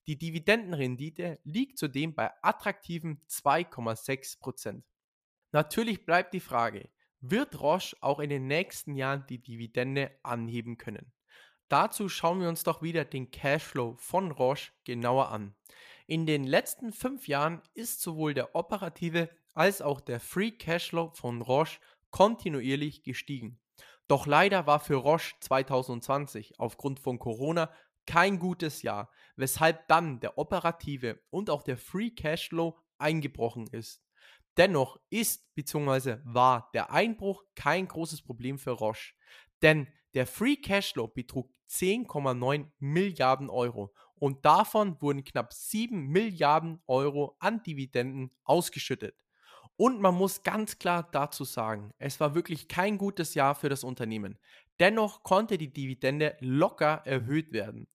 Die 0.07 0.19
Dividendenrendite 0.19 1.39
liegt 1.45 1.79
zudem 1.79 2.15
bei 2.15 2.31
attraktiven 2.43 3.21
2,6%. 3.29 4.83
Natürlich 5.53 6.05
bleibt 6.05 6.33
die 6.35 6.41
Frage, 6.41 6.89
wird 7.21 7.61
Roche 7.61 7.97
auch 8.01 8.19
in 8.19 8.31
den 8.31 8.47
nächsten 8.47 8.95
Jahren 8.95 9.27
die 9.29 9.43
Dividende 9.43 10.11
anheben 10.23 10.79
können? 10.79 11.13
Dazu 11.69 12.09
schauen 12.09 12.41
wir 12.41 12.49
uns 12.49 12.65
doch 12.65 12.83
wieder 12.83 13.05
den 13.05 13.31
Cashflow 13.31 13.95
von 13.97 14.33
Roche 14.33 14.73
genauer 14.85 15.31
an. 15.31 15.55
In 16.07 16.27
den 16.27 16.45
letzten 16.45 16.93
fünf 16.93 17.29
Jahren 17.29 17.63
ist 17.75 18.01
sowohl 18.01 18.35
der 18.35 18.57
operative 18.57 19.29
als 19.55 19.81
auch 19.83 20.01
der 20.01 20.19
Free 20.19 20.51
Cashflow 20.51 21.11
von 21.15 21.43
Roche 21.43 21.79
kontinuierlich 22.11 23.03
gestiegen. 23.03 23.61
Doch 24.09 24.27
leider 24.27 24.67
war 24.67 24.81
für 24.81 24.97
Roche 24.97 25.35
2020 25.39 26.59
aufgrund 26.59 26.99
von 26.99 27.21
Corona 27.21 27.71
kein 28.07 28.39
gutes 28.39 28.83
Jahr, 28.83 29.11
weshalb 29.37 29.89
dann 29.89 30.21
der 30.21 30.39
operative 30.39 31.21
und 31.31 31.51
auch 31.51 31.63
der 31.63 31.77
Free 31.77 32.11
Cashflow 32.11 32.79
eingebrochen 32.99 33.67
ist. 33.69 34.03
Dennoch 34.57 34.99
ist 35.11 35.55
bzw. 35.55 36.19
war 36.25 36.71
der 36.75 36.91
Einbruch 36.91 37.45
kein 37.55 37.89
großes 37.89 38.23
Problem 38.23 38.59
für 38.59 38.73
Roche, 38.73 39.15
denn 39.63 39.87
der 40.15 40.27
Free 40.27 40.57
Cashflow 40.57 41.09
betrug 41.09 41.53
10,9 41.69 42.67
Milliarden 42.79 43.49
Euro 43.49 43.95
und 44.17 44.45
davon 44.45 45.01
wurden 45.01 45.25
knapp 45.25 45.53
7 45.53 46.09
Milliarden 46.09 46.83
Euro 46.87 47.37
an 47.39 47.63
Dividenden 47.63 48.33
ausgeschüttet. 48.45 49.17
Und 49.77 50.01
man 50.01 50.15
muss 50.15 50.43
ganz 50.43 50.79
klar 50.79 51.09
dazu 51.11 51.45
sagen, 51.45 51.95
es 51.99 52.21
war 52.21 52.35
wirklich 52.35 52.69
kein 52.69 52.99
gutes 52.99 53.33
Jahr 53.33 53.55
für 53.55 53.71
das 53.71 53.83
Unternehmen. 53.83 54.39
Dennoch 54.81 55.23
konnte 55.23 55.59
die 55.59 55.73
Dividende 55.73 56.37
locker 56.41 57.03
erhöht 57.05 57.53
werden. 57.53 57.87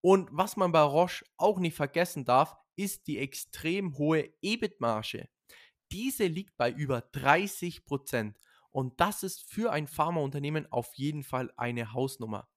Und 0.00 0.30
was 0.32 0.56
man 0.56 0.72
bei 0.72 0.80
Roche 0.80 1.24
auch 1.36 1.58
nicht 1.58 1.76
vergessen 1.76 2.24
darf, 2.24 2.56
ist 2.76 3.06
die 3.06 3.18
extrem 3.18 3.98
hohe 3.98 4.32
EBIT-Marge. 4.40 5.28
Diese 5.92 6.26
liegt 6.26 6.56
bei 6.56 6.70
über 6.70 7.02
30 7.02 7.84
Prozent. 7.84 8.38
Und 8.70 9.00
das 9.00 9.22
ist 9.22 9.42
für 9.42 9.70
ein 9.70 9.86
Pharmaunternehmen 9.86 10.70
auf 10.72 10.94
jeden 10.94 11.24
Fall 11.24 11.52
eine 11.56 11.92
Hausnummer. 11.92 12.48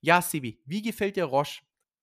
Ja, 0.00 0.22
Sibi, 0.22 0.62
wie 0.64 0.82
gefällt 0.82 1.16
dir 1.16 1.24
Roche? 1.24 1.62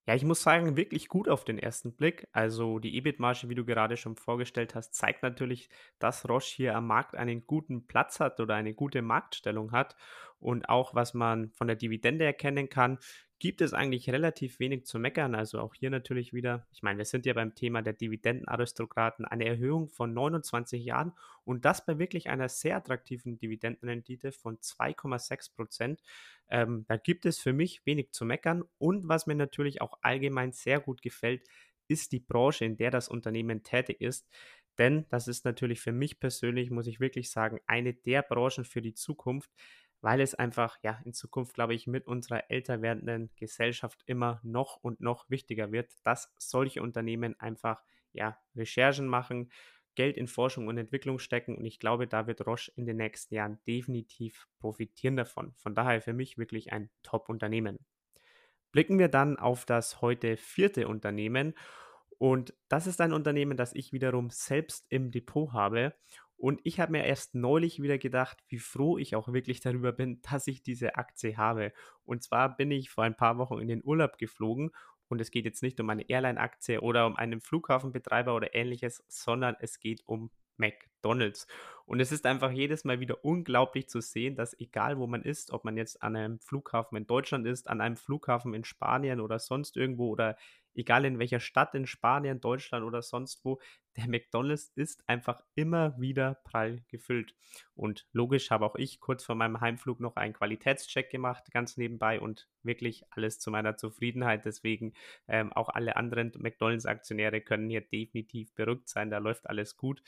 Ja, 0.10 0.16
ich 0.16 0.24
muss 0.26 0.42
sagen, 0.42 0.76
wirklich 0.76 1.08
gut 1.08 1.30
auf 1.30 1.46
den 1.46 1.60
ersten 1.60 1.94
Blick. 1.94 2.28
Also 2.32 2.80
die 2.80 2.98
EBIT-Marge, 2.98 3.48
wie 3.48 3.54
du 3.54 3.64
gerade 3.64 3.96
schon 3.96 4.16
vorgestellt 4.16 4.74
hast, 4.74 4.96
zeigt 4.96 5.22
natürlich, 5.22 5.70
dass 6.00 6.28
Roche 6.28 6.56
hier 6.56 6.76
am 6.76 6.88
Markt 6.88 7.14
einen 7.14 7.46
guten 7.46 7.86
Platz 7.86 8.20
hat 8.20 8.40
oder 8.40 8.56
eine 8.56 8.74
gute 8.74 9.04
Marktstellung 9.04 9.72
hat. 9.72 9.96
Und 10.40 10.68
auch 10.68 10.96
was 10.96 11.14
man 11.14 11.52
von 11.52 11.68
der 11.68 11.76
Dividende 11.76 12.26
erkennen 12.26 12.70
kann, 12.70 12.98
gibt 13.40 13.62
es 13.62 13.74
eigentlich 13.74 14.10
relativ 14.10 14.60
wenig 14.60 14.86
zu 14.86 15.00
meckern. 15.00 15.34
Also 15.34 15.60
auch 15.60 15.74
hier 15.74 15.90
natürlich 15.90 16.34
wieder, 16.34 16.68
ich 16.74 16.84
meine, 16.84 16.98
wir 16.98 17.06
sind 17.06 17.26
ja 17.26 17.34
beim 17.34 17.56
Thema 17.56 17.82
der 17.82 17.94
Dividendenaristokraten, 17.94 19.26
eine 19.26 19.46
Erhöhung 19.46 19.90
von 19.90 20.14
29 20.14 20.84
Jahren 20.84 21.14
und 21.46 21.64
das 21.64 21.86
bei 21.86 21.98
wirklich 21.98 22.30
einer 22.30 22.50
sehr 22.50 22.76
attraktiven 22.76 23.38
Dividendenrendite 23.40 24.34
von 24.34 24.58
2,6 24.58 25.56
Prozent. 25.56 26.02
Ähm, 26.50 26.86
da 26.88 26.98
gibt 26.98 27.26
es 27.26 27.40
für 27.40 27.54
mich 27.54 27.86
wenig 27.86 28.12
zu 28.12 28.26
meckern 28.26 28.64
und 28.78 29.08
was 29.08 29.26
mir 29.26 29.36
natürlich 29.36 29.82
auch 29.82 29.98
allgemein 30.02 30.52
sehr 30.52 30.82
gut 30.82 31.02
gefällt, 31.02 31.48
ist 31.88 32.12
die 32.12 32.20
Branche, 32.20 32.66
in 32.66 32.78
der 32.78 32.92
das 32.92 33.08
Unternehmen 33.08 33.64
tätig 33.64 34.02
ist. 34.02 34.28
Denn 34.78 35.06
das 35.10 35.28
ist 35.28 35.44
natürlich 35.44 35.82
für 35.82 35.92
mich 35.92 36.20
persönlich, 36.20 36.72
muss 36.72 36.88
ich 36.88 37.00
wirklich 37.00 37.30
sagen, 37.30 37.60
eine 37.68 37.94
der 37.94 38.22
Branchen 38.22 38.64
für 38.64 38.82
die 38.82 38.94
Zukunft, 38.94 39.50
weil 40.02 40.22
es 40.22 40.36
einfach 40.36 40.78
ja 40.82 41.00
in 41.04 41.14
Zukunft, 41.14 41.54
glaube 41.54 41.74
ich, 41.74 41.88
mit 41.88 42.08
unserer 42.08 42.50
älter 42.50 42.82
werdenden 42.82 43.30
Gesellschaft 43.36 44.04
immer 44.06 44.40
noch 44.44 44.78
und 44.78 45.02
noch 45.02 45.30
wichtiger 45.30 45.72
wird, 45.72 45.92
dass 46.04 46.34
solche 46.38 46.82
Unternehmen 46.82 47.40
einfach 47.40 47.84
ja 48.14 48.38
Recherchen 48.56 49.08
machen, 49.08 49.52
Geld 49.96 50.18
in 50.18 50.28
Forschung 50.28 50.68
und 50.68 50.78
Entwicklung 50.78 51.20
stecken 51.20 51.58
und 51.58 51.66
ich 51.66 51.80
glaube, 51.80 52.08
da 52.08 52.28
wird 52.28 52.46
Roche 52.46 52.72
in 52.76 52.86
den 52.86 52.98
nächsten 52.98 53.36
Jahren 53.36 53.60
definitiv 53.68 54.48
profitieren 54.60 55.18
davon. 55.18 55.54
Von 55.58 55.76
daher 55.76 56.02
für 56.02 56.14
mich 56.14 56.38
wirklich 56.38 56.72
ein 56.72 56.90
Top-Unternehmen. 57.04 57.80
Blicken 58.72 59.00
wir 59.00 59.10
dann 59.10 59.38
auf 59.38 59.66
das 59.66 60.02
heute 60.02 60.38
vierte 60.38 60.88
Unternehmen 60.88 61.54
und 62.18 62.54
das 62.70 62.88
ist 62.88 63.02
ein 63.02 63.14
Unternehmen, 63.14 63.58
das 63.58 63.74
ich 63.74 63.92
wiederum 63.92 64.30
selbst 64.30 64.86
im 64.90 65.12
Depot 65.12 65.52
habe 65.54 65.94
und 66.40 66.62
ich 66.64 66.80
habe 66.80 66.94
mir 66.94 67.04
erst 67.04 67.36
neulich 67.36 67.82
wieder 67.82 67.98
gedacht, 67.98 68.38
wie 68.48 68.60
froh 68.60 68.98
ich 68.98 69.16
auch 69.16 69.34
wirklich 69.34 69.60
darüber 69.60 69.92
bin, 69.92 70.22
dass 70.32 70.48
ich 70.48 70.64
diese 70.64 70.96
Aktie 70.96 71.38
habe. 71.38 71.74
Und 72.06 72.24
zwar 72.24 72.56
bin 72.56 72.72
ich 72.72 72.90
vor 72.90 73.04
ein 73.04 73.18
paar 73.18 73.38
Wochen 73.38 73.60
in 73.60 73.68
den 73.68 73.84
Urlaub 73.84 74.18
geflogen 74.18 74.72
und 75.10 75.20
es 75.20 75.32
geht 75.32 75.46
jetzt 75.46 75.64
nicht 75.64 75.80
um 75.82 75.90
eine 75.90 76.08
Airline-Aktie 76.08 76.82
oder 76.82 77.08
um 77.08 77.16
einen 77.18 77.42
Flughafenbetreiber 77.42 78.36
oder 78.36 78.56
ähnliches, 78.56 79.04
sondern 79.08 79.58
es 79.60 79.80
geht 79.80 80.02
um 80.06 80.32
McDonald's. 80.56 81.48
Und 81.86 82.00
es 82.00 82.12
ist 82.12 82.26
einfach 82.26 82.52
jedes 82.52 82.84
Mal 82.84 83.00
wieder 83.00 83.26
unglaublich 83.26 83.90
zu 83.90 84.00
sehen, 84.00 84.36
dass 84.36 84.58
egal 84.60 85.00
wo 85.00 85.08
man 85.08 85.24
ist, 85.24 85.52
ob 85.52 85.66
man 85.66 85.76
jetzt 85.76 86.04
an 86.04 86.16
einem 86.16 86.40
Flughafen 86.40 86.98
in 86.98 87.08
Deutschland 87.08 87.48
ist, 87.48 87.68
an 87.68 87.82
einem 87.82 87.98
Flughafen 87.98 88.54
in 88.54 88.64
Spanien 88.64 89.20
oder 89.20 89.40
sonst 89.40 89.76
irgendwo 89.76 90.10
oder 90.10 90.38
egal 90.74 91.06
in 91.06 91.20
welcher 91.20 91.40
Stadt 91.40 91.76
in 91.76 91.88
Spanien, 91.88 92.42
Deutschland 92.42 92.86
oder 92.86 93.02
sonst 93.02 93.44
wo, 93.44 93.60
der 93.98 94.08
McDonald's 94.08 94.72
ist 94.76 95.04
einfach 95.08 95.42
immer 95.56 96.00
wieder 96.00 96.36
prall 96.44 96.84
gefüllt. 96.88 97.36
Und 97.76 98.08
logisch 98.14 98.50
habe 98.50 98.66
auch 98.66 98.76
ich 98.76 99.00
kurz 99.00 99.26
vor 99.26 99.36
meinem 99.36 99.60
Heimflug 99.60 100.00
noch 100.00 100.16
einen 100.16 100.34
Qualitätscheck 100.34 101.10
gemacht, 101.10 101.52
ganz 101.52 101.76
nebenbei 101.76 102.22
und 102.22 102.48
wirklich 102.64 103.04
alles 103.10 103.40
zu 103.40 103.52
meiner 103.52 103.78
Zufriedenheit. 103.78 104.46
Deswegen 104.46 104.94
ähm, 105.28 105.52
auch 105.54 105.70
alle 105.70 105.96
anderen 105.98 106.32
McDonald's-Aktionäre 106.38 107.42
können 107.42 107.70
hier 107.70 107.82
definitiv 107.82 108.54
beruhigt 108.54 108.88
sein, 108.88 109.10
da 109.10 109.18
läuft 109.18 109.50
alles 109.50 109.76
gut. 109.76 110.02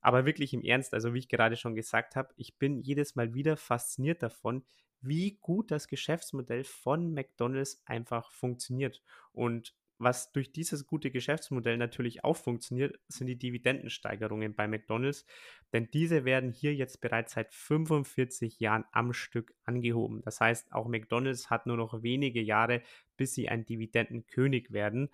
Aber 0.00 0.24
wirklich 0.24 0.54
im 0.54 0.62
Ernst, 0.62 0.94
also 0.94 1.12
wie 1.12 1.18
ich 1.18 1.28
gerade 1.28 1.56
schon 1.56 1.74
gesagt 1.74 2.16
habe, 2.16 2.32
ich 2.36 2.56
bin 2.58 2.80
jedes 2.80 3.16
Mal 3.16 3.34
wieder 3.34 3.56
fasziniert 3.56 4.22
davon, 4.22 4.64
wie 5.00 5.36
gut 5.40 5.70
das 5.70 5.88
Geschäftsmodell 5.88 6.64
von 6.64 7.12
McDonald's 7.12 7.82
einfach 7.84 8.30
funktioniert. 8.32 9.02
Und 9.32 9.74
was 9.98 10.32
durch 10.32 10.52
dieses 10.52 10.86
gute 10.86 11.10
Geschäftsmodell 11.10 11.76
natürlich 11.76 12.24
auch 12.24 12.36
funktioniert, 12.36 12.98
sind 13.08 13.26
die 13.26 13.38
Dividendensteigerungen 13.38 14.54
bei 14.54 14.66
McDonald's, 14.66 15.24
denn 15.72 15.88
diese 15.92 16.24
werden 16.24 16.50
hier 16.50 16.74
jetzt 16.74 17.00
bereits 17.00 17.32
seit 17.32 17.52
45 17.54 18.60
Jahren 18.60 18.84
am 18.92 19.12
Stück 19.12 19.54
angehoben. 19.64 20.22
Das 20.22 20.40
heißt, 20.40 20.72
auch 20.72 20.88
McDonald's 20.88 21.50
hat 21.50 21.66
nur 21.66 21.76
noch 21.76 22.02
wenige 22.02 22.40
Jahre, 22.40 22.82
bis 23.16 23.34
sie 23.34 23.48
ein 23.48 23.64
Dividendenkönig 23.64 24.72
werden. 24.72 25.10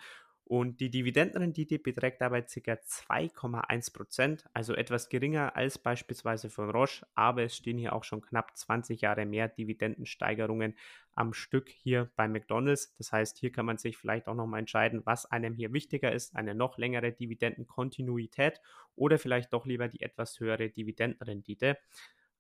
Und 0.50 0.80
die 0.80 0.90
Dividendenrendite 0.90 1.78
beträgt 1.78 2.20
dabei 2.20 2.42
ca. 2.42 2.72
2,1%, 2.72 3.92
Prozent, 3.92 4.44
also 4.52 4.74
etwas 4.74 5.08
geringer 5.08 5.54
als 5.54 5.78
beispielsweise 5.78 6.50
von 6.50 6.70
Roche, 6.70 7.06
aber 7.14 7.44
es 7.44 7.54
stehen 7.54 7.78
hier 7.78 7.92
auch 7.92 8.02
schon 8.02 8.20
knapp 8.20 8.56
20 8.56 9.00
Jahre 9.00 9.26
mehr 9.26 9.46
Dividendensteigerungen 9.46 10.76
am 11.14 11.34
Stück 11.34 11.68
hier 11.68 12.10
bei 12.16 12.26
McDonald's. 12.26 12.92
Das 12.96 13.12
heißt, 13.12 13.38
hier 13.38 13.52
kann 13.52 13.64
man 13.64 13.78
sich 13.78 13.96
vielleicht 13.96 14.26
auch 14.26 14.34
nochmal 14.34 14.58
entscheiden, 14.58 15.02
was 15.04 15.24
einem 15.24 15.54
hier 15.54 15.72
wichtiger 15.72 16.10
ist, 16.10 16.34
eine 16.34 16.56
noch 16.56 16.78
längere 16.78 17.12
Dividendenkontinuität 17.12 18.60
oder 18.96 19.20
vielleicht 19.20 19.52
doch 19.52 19.66
lieber 19.66 19.86
die 19.86 20.00
etwas 20.00 20.40
höhere 20.40 20.68
Dividendenrendite. 20.68 21.78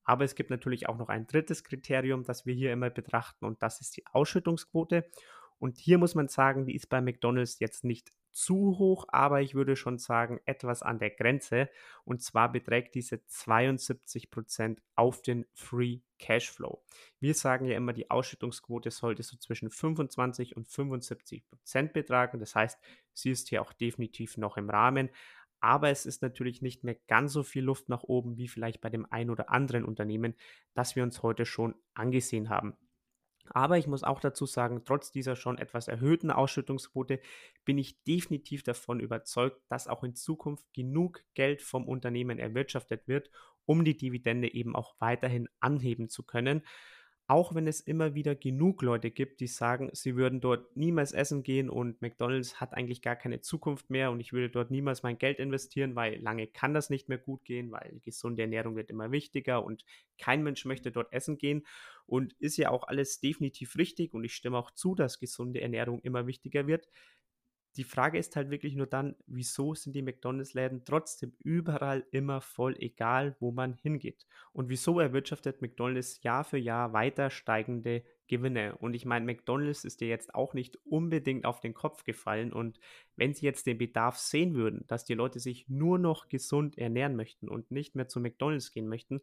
Aber 0.02 0.24
es 0.24 0.34
gibt 0.34 0.50
natürlich 0.50 0.88
auch 0.88 0.98
noch 0.98 1.10
ein 1.10 1.28
drittes 1.28 1.62
Kriterium, 1.62 2.24
das 2.24 2.44
wir 2.44 2.54
hier 2.54 2.72
immer 2.72 2.90
betrachten 2.90 3.44
und 3.44 3.62
das 3.62 3.80
ist 3.80 3.96
die 3.96 4.04
Ausschüttungsquote. 4.08 5.08
Und 5.60 5.78
hier 5.78 5.98
muss 5.98 6.16
man 6.16 6.26
sagen, 6.26 6.66
die 6.66 6.74
ist 6.74 6.88
bei 6.88 7.00
McDonald's 7.00 7.60
jetzt 7.60 7.84
nicht 7.84 8.12
zu 8.32 8.78
hoch, 8.78 9.06
aber 9.08 9.42
ich 9.42 9.54
würde 9.54 9.76
schon 9.76 9.98
sagen, 9.98 10.40
etwas 10.44 10.82
an 10.82 10.98
der 10.98 11.10
Grenze. 11.10 11.68
Und 12.04 12.22
zwar 12.22 12.50
beträgt 12.50 12.94
diese 12.94 13.16
72% 13.16 14.78
auf 14.94 15.22
den 15.22 15.46
Free 15.52 16.00
Cashflow. 16.18 16.82
Wir 17.18 17.34
sagen 17.34 17.66
ja 17.66 17.76
immer, 17.76 17.92
die 17.92 18.10
Ausschüttungsquote 18.10 18.90
sollte 18.90 19.22
so 19.22 19.36
zwischen 19.36 19.70
25 19.70 20.56
und 20.56 20.68
75% 20.68 21.92
betragen. 21.92 22.38
Das 22.38 22.54
heißt, 22.54 22.78
sie 23.12 23.30
ist 23.30 23.48
hier 23.48 23.62
auch 23.62 23.72
definitiv 23.72 24.36
noch 24.36 24.56
im 24.56 24.70
Rahmen. 24.70 25.10
Aber 25.60 25.90
es 25.90 26.06
ist 26.06 26.22
natürlich 26.22 26.62
nicht 26.62 26.84
mehr 26.84 26.96
ganz 27.06 27.34
so 27.34 27.42
viel 27.42 27.64
Luft 27.64 27.90
nach 27.90 28.02
oben 28.02 28.38
wie 28.38 28.48
vielleicht 28.48 28.80
bei 28.80 28.88
dem 28.88 29.06
ein 29.10 29.28
oder 29.28 29.50
anderen 29.50 29.84
Unternehmen, 29.84 30.34
das 30.72 30.96
wir 30.96 31.02
uns 31.02 31.22
heute 31.22 31.44
schon 31.44 31.74
angesehen 31.92 32.48
haben. 32.48 32.78
Aber 33.48 33.78
ich 33.78 33.86
muss 33.86 34.04
auch 34.04 34.20
dazu 34.20 34.46
sagen, 34.46 34.82
trotz 34.84 35.10
dieser 35.10 35.34
schon 35.34 35.58
etwas 35.58 35.88
erhöhten 35.88 36.30
Ausschüttungsquote 36.30 37.20
bin 37.64 37.78
ich 37.78 38.02
definitiv 38.04 38.62
davon 38.62 39.00
überzeugt, 39.00 39.60
dass 39.68 39.88
auch 39.88 40.04
in 40.04 40.14
Zukunft 40.14 40.72
genug 40.72 41.22
Geld 41.34 41.62
vom 41.62 41.88
Unternehmen 41.88 42.38
erwirtschaftet 42.38 43.08
wird, 43.08 43.30
um 43.66 43.84
die 43.84 43.96
Dividende 43.96 44.52
eben 44.52 44.76
auch 44.76 44.94
weiterhin 45.00 45.48
anheben 45.60 46.08
zu 46.08 46.22
können. 46.22 46.62
Auch 47.30 47.54
wenn 47.54 47.68
es 47.68 47.80
immer 47.80 48.16
wieder 48.16 48.34
genug 48.34 48.82
Leute 48.82 49.12
gibt, 49.12 49.38
die 49.40 49.46
sagen, 49.46 49.88
sie 49.92 50.16
würden 50.16 50.40
dort 50.40 50.76
niemals 50.76 51.12
essen 51.12 51.44
gehen 51.44 51.70
und 51.70 52.02
McDonald's 52.02 52.60
hat 52.60 52.74
eigentlich 52.74 53.02
gar 53.02 53.14
keine 53.14 53.40
Zukunft 53.40 53.88
mehr 53.88 54.10
und 54.10 54.18
ich 54.18 54.32
würde 54.32 54.50
dort 54.50 54.72
niemals 54.72 55.04
mein 55.04 55.16
Geld 55.16 55.38
investieren, 55.38 55.94
weil 55.94 56.20
lange 56.20 56.48
kann 56.48 56.74
das 56.74 56.90
nicht 56.90 57.08
mehr 57.08 57.18
gut 57.18 57.44
gehen, 57.44 57.70
weil 57.70 58.00
gesunde 58.02 58.42
Ernährung 58.42 58.74
wird 58.74 58.90
immer 58.90 59.12
wichtiger 59.12 59.64
und 59.64 59.84
kein 60.18 60.42
Mensch 60.42 60.64
möchte 60.64 60.90
dort 60.90 61.12
essen 61.12 61.38
gehen 61.38 61.64
und 62.04 62.32
ist 62.40 62.56
ja 62.56 62.70
auch 62.70 62.88
alles 62.88 63.20
definitiv 63.20 63.76
richtig 63.76 64.12
und 64.12 64.24
ich 64.24 64.34
stimme 64.34 64.58
auch 64.58 64.72
zu, 64.72 64.96
dass 64.96 65.20
gesunde 65.20 65.60
Ernährung 65.60 66.00
immer 66.00 66.26
wichtiger 66.26 66.66
wird. 66.66 66.88
Die 67.76 67.84
Frage 67.84 68.18
ist 68.18 68.34
halt 68.34 68.50
wirklich 68.50 68.74
nur 68.74 68.86
dann, 68.86 69.14
wieso 69.26 69.74
sind 69.74 69.94
die 69.94 70.02
McDonald's-Läden 70.02 70.84
trotzdem 70.84 71.32
überall 71.38 72.04
immer 72.10 72.40
voll, 72.40 72.74
egal 72.78 73.36
wo 73.38 73.52
man 73.52 73.74
hingeht? 73.74 74.26
Und 74.52 74.68
wieso 74.68 74.98
erwirtschaftet 74.98 75.62
McDonald's 75.62 76.20
Jahr 76.22 76.42
für 76.42 76.58
Jahr 76.58 76.92
weiter 76.92 77.30
steigende 77.30 78.02
Gewinne? 78.26 78.76
Und 78.78 78.94
ich 78.94 79.06
meine, 79.06 79.24
McDonald's 79.24 79.84
ist 79.84 80.00
dir 80.00 80.08
jetzt 80.08 80.34
auch 80.34 80.52
nicht 80.52 80.78
unbedingt 80.84 81.44
auf 81.44 81.60
den 81.60 81.72
Kopf 81.72 82.04
gefallen. 82.04 82.52
Und 82.52 82.80
wenn 83.14 83.34
sie 83.34 83.46
jetzt 83.46 83.66
den 83.66 83.78
Bedarf 83.78 84.18
sehen 84.18 84.54
würden, 84.54 84.84
dass 84.88 85.04
die 85.04 85.14
Leute 85.14 85.38
sich 85.38 85.68
nur 85.68 85.98
noch 85.98 86.28
gesund 86.28 86.76
ernähren 86.76 87.14
möchten 87.14 87.48
und 87.48 87.70
nicht 87.70 87.94
mehr 87.94 88.08
zu 88.08 88.18
McDonald's 88.18 88.72
gehen 88.72 88.88
möchten, 88.88 89.20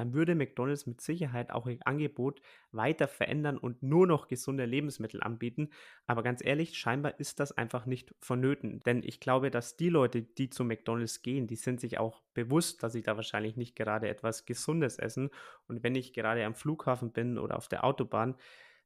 dann 0.00 0.14
würde 0.14 0.34
McDonald's 0.34 0.86
mit 0.86 1.02
Sicherheit 1.02 1.50
auch 1.50 1.66
ihr 1.66 1.76
Angebot 1.84 2.40
weiter 2.72 3.06
verändern 3.06 3.58
und 3.58 3.82
nur 3.82 4.06
noch 4.06 4.28
gesunde 4.28 4.64
Lebensmittel 4.64 5.22
anbieten. 5.22 5.68
Aber 6.06 6.22
ganz 6.22 6.42
ehrlich, 6.42 6.78
scheinbar 6.78 7.20
ist 7.20 7.38
das 7.38 7.52
einfach 7.52 7.84
nicht 7.84 8.14
vonnöten. 8.18 8.80
Denn 8.80 9.02
ich 9.02 9.20
glaube, 9.20 9.50
dass 9.50 9.76
die 9.76 9.90
Leute, 9.90 10.22
die 10.22 10.48
zu 10.48 10.64
McDonald's 10.64 11.20
gehen, 11.20 11.46
die 11.46 11.56
sind 11.56 11.80
sich 11.82 11.98
auch 11.98 12.22
bewusst, 12.32 12.82
dass 12.82 12.94
sie 12.94 13.02
da 13.02 13.16
wahrscheinlich 13.16 13.58
nicht 13.58 13.76
gerade 13.76 14.08
etwas 14.08 14.46
Gesundes 14.46 14.98
essen. 14.98 15.28
Und 15.68 15.82
wenn 15.82 15.94
ich 15.94 16.14
gerade 16.14 16.46
am 16.46 16.54
Flughafen 16.54 17.12
bin 17.12 17.36
oder 17.36 17.58
auf 17.58 17.68
der 17.68 17.84
Autobahn, 17.84 18.36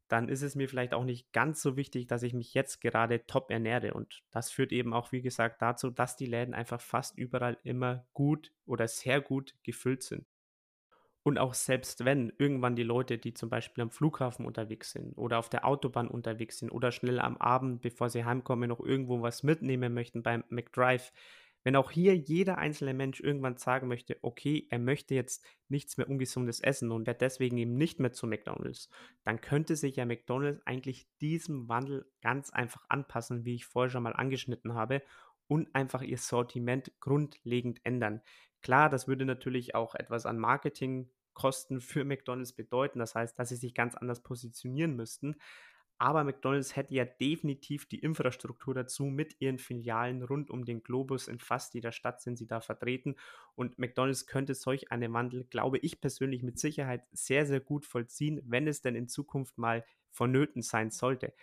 dann 0.08 0.28
ist 0.28 0.42
es 0.42 0.56
mir 0.56 0.68
vielleicht 0.68 0.94
auch 0.94 1.04
nicht 1.04 1.32
ganz 1.32 1.62
so 1.62 1.76
wichtig, 1.76 2.08
dass 2.08 2.24
ich 2.24 2.34
mich 2.34 2.54
jetzt 2.54 2.80
gerade 2.80 3.24
top 3.26 3.52
ernähre. 3.52 3.94
Und 3.94 4.24
das 4.32 4.50
führt 4.50 4.72
eben 4.72 4.92
auch, 4.92 5.12
wie 5.12 5.22
gesagt, 5.22 5.62
dazu, 5.62 5.90
dass 5.90 6.16
die 6.16 6.26
Läden 6.26 6.54
einfach 6.54 6.80
fast 6.80 7.16
überall 7.16 7.56
immer 7.62 8.04
gut 8.14 8.50
oder 8.66 8.88
sehr 8.88 9.20
gut 9.20 9.54
gefüllt 9.62 10.02
sind. 10.02 10.26
Und 11.26 11.38
auch 11.38 11.54
selbst 11.54 12.04
wenn 12.04 12.32
irgendwann 12.38 12.76
die 12.76 12.82
Leute, 12.82 13.16
die 13.16 13.32
zum 13.32 13.48
Beispiel 13.48 13.82
am 13.82 13.90
Flughafen 13.90 14.44
unterwegs 14.44 14.92
sind 14.92 15.16
oder 15.16 15.38
auf 15.38 15.48
der 15.48 15.64
Autobahn 15.64 16.06
unterwegs 16.06 16.58
sind 16.58 16.70
oder 16.70 16.92
schnell 16.92 17.18
am 17.18 17.38
Abend, 17.38 17.80
bevor 17.80 18.10
sie 18.10 18.24
heimkommen, 18.26 18.68
noch 18.68 18.80
irgendwo 18.80 19.22
was 19.22 19.42
mitnehmen 19.42 19.94
möchten 19.94 20.22
beim 20.22 20.44
McDrive, 20.50 21.12
wenn 21.64 21.76
auch 21.76 21.90
hier 21.90 22.14
jeder 22.14 22.58
einzelne 22.58 22.92
Mensch 22.92 23.20
irgendwann 23.20 23.56
sagen 23.56 23.88
möchte, 23.88 24.18
okay, 24.20 24.66
er 24.68 24.78
möchte 24.78 25.14
jetzt 25.14 25.42
nichts 25.68 25.96
mehr 25.96 26.10
Ungesundes 26.10 26.60
essen 26.60 26.92
und 26.92 27.06
wird 27.06 27.22
deswegen 27.22 27.56
eben 27.56 27.74
nicht 27.76 28.00
mehr 28.00 28.12
zu 28.12 28.26
McDonald's, 28.26 28.90
dann 29.24 29.40
könnte 29.40 29.76
sich 29.76 29.96
ja 29.96 30.04
McDonald's 30.04 30.60
eigentlich 30.66 31.08
diesem 31.22 31.66
Wandel 31.70 32.06
ganz 32.20 32.50
einfach 32.50 32.84
anpassen, 32.90 33.46
wie 33.46 33.54
ich 33.54 33.64
vorher 33.64 33.88
schon 33.88 34.02
mal 34.02 34.12
angeschnitten 34.12 34.74
habe, 34.74 35.02
und 35.46 35.74
einfach 35.74 36.02
ihr 36.02 36.18
Sortiment 36.18 36.92
grundlegend 37.00 37.80
ändern. 37.84 38.22
Klar, 38.64 38.88
das 38.88 39.06
würde 39.06 39.26
natürlich 39.26 39.74
auch 39.74 39.94
etwas 39.94 40.26
an 40.26 40.38
Marketingkosten 40.38 41.80
für 41.80 42.04
McDonald's 42.04 42.52
bedeuten. 42.54 42.98
Das 42.98 43.14
heißt, 43.14 43.38
dass 43.38 43.50
sie 43.50 43.56
sich 43.56 43.74
ganz 43.74 43.94
anders 43.94 44.22
positionieren 44.22 44.96
müssten. 44.96 45.36
Aber 45.98 46.24
McDonald's 46.24 46.74
hätte 46.74 46.94
ja 46.94 47.04
definitiv 47.04 47.86
die 47.86 48.00
Infrastruktur 48.00 48.74
dazu 48.74 49.04
mit 49.04 49.40
ihren 49.40 49.58
Filialen 49.58 50.22
rund 50.24 50.50
um 50.50 50.64
den 50.64 50.82
Globus. 50.82 51.28
In 51.28 51.38
fast 51.38 51.74
jeder 51.74 51.92
Stadt 51.92 52.20
sind 52.22 52.36
sie 52.36 52.48
da 52.48 52.60
vertreten. 52.60 53.16
Und 53.54 53.78
McDonald's 53.78 54.26
könnte 54.26 54.54
solch 54.54 54.90
einen 54.90 55.12
Wandel, 55.12 55.44
glaube 55.44 55.78
ich 55.78 56.00
persönlich, 56.00 56.42
mit 56.42 56.58
Sicherheit 56.58 57.04
sehr, 57.12 57.46
sehr 57.46 57.60
gut 57.60 57.86
vollziehen, 57.86 58.42
wenn 58.46 58.66
es 58.68 58.82
denn 58.82 58.96
in 58.96 59.08
Zukunft 59.08 59.58
mal 59.58 59.84
vonnöten 60.10 60.62
sein 60.62 60.90
sollte. 60.90 61.34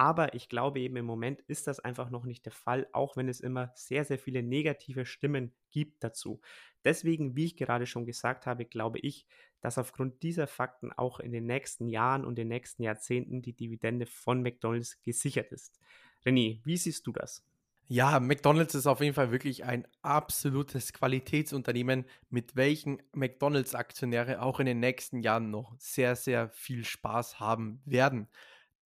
Aber 0.00 0.32
ich 0.32 0.48
glaube 0.48 0.80
eben 0.80 0.96
im 0.96 1.04
Moment 1.04 1.42
ist 1.42 1.66
das 1.66 1.78
einfach 1.78 2.08
noch 2.08 2.24
nicht 2.24 2.46
der 2.46 2.52
Fall, 2.52 2.88
auch 2.92 3.18
wenn 3.18 3.28
es 3.28 3.38
immer 3.38 3.70
sehr, 3.74 4.06
sehr 4.06 4.18
viele 4.18 4.42
negative 4.42 5.04
Stimmen 5.04 5.52
gibt 5.68 6.02
dazu. 6.02 6.40
Deswegen, 6.86 7.36
wie 7.36 7.44
ich 7.44 7.58
gerade 7.58 7.84
schon 7.84 8.06
gesagt 8.06 8.46
habe, 8.46 8.64
glaube 8.64 8.98
ich, 9.00 9.26
dass 9.60 9.76
aufgrund 9.76 10.22
dieser 10.22 10.46
Fakten 10.46 10.90
auch 10.90 11.20
in 11.20 11.32
den 11.32 11.44
nächsten 11.44 11.86
Jahren 11.86 12.24
und 12.24 12.36
den 12.36 12.48
nächsten 12.48 12.82
Jahrzehnten 12.82 13.42
die 13.42 13.52
Dividende 13.52 14.06
von 14.06 14.40
McDonald's 14.40 15.02
gesichert 15.02 15.52
ist. 15.52 15.78
René, 16.24 16.62
wie 16.64 16.78
siehst 16.78 17.06
du 17.06 17.12
das? 17.12 17.44
Ja, 17.86 18.20
McDonald's 18.20 18.74
ist 18.74 18.86
auf 18.86 19.02
jeden 19.02 19.12
Fall 19.12 19.32
wirklich 19.32 19.64
ein 19.64 19.86
absolutes 20.00 20.94
Qualitätsunternehmen, 20.94 22.06
mit 22.30 22.56
welchem 22.56 23.00
McDonald's-Aktionäre 23.12 24.40
auch 24.40 24.60
in 24.60 24.66
den 24.66 24.80
nächsten 24.80 25.20
Jahren 25.20 25.50
noch 25.50 25.74
sehr, 25.76 26.16
sehr 26.16 26.48
viel 26.48 26.86
Spaß 26.86 27.38
haben 27.38 27.82
werden. 27.84 28.28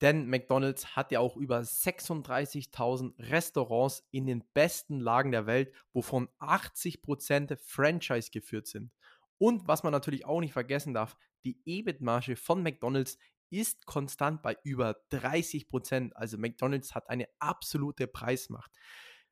Denn 0.04 0.28
McDonald's 0.28 0.96
hat 0.96 1.12
ja 1.12 1.20
auch 1.20 1.34
über 1.34 1.60
36.000 1.60 3.14
Restaurants 3.30 4.06
in 4.10 4.26
den 4.26 4.44
besten 4.52 5.00
Lagen 5.00 5.32
der 5.32 5.46
Welt, 5.46 5.72
wovon 5.94 6.28
80% 6.40 7.56
Franchise 7.56 8.30
geführt 8.30 8.66
sind. 8.66 8.92
Und 9.38 9.66
was 9.66 9.82
man 9.82 9.92
natürlich 9.92 10.26
auch 10.26 10.40
nicht 10.40 10.52
vergessen 10.52 10.92
darf, 10.92 11.16
die 11.46 11.58
EBIT-Marge 11.64 12.36
von 12.36 12.62
McDonald's 12.62 13.16
ist 13.48 13.86
konstant 13.86 14.42
bei 14.42 14.58
über 14.62 14.94
30%. 15.10 16.12
Also 16.12 16.36
McDonald's 16.36 16.94
hat 16.94 17.08
eine 17.08 17.26
absolute 17.38 18.06
Preismacht. 18.06 18.72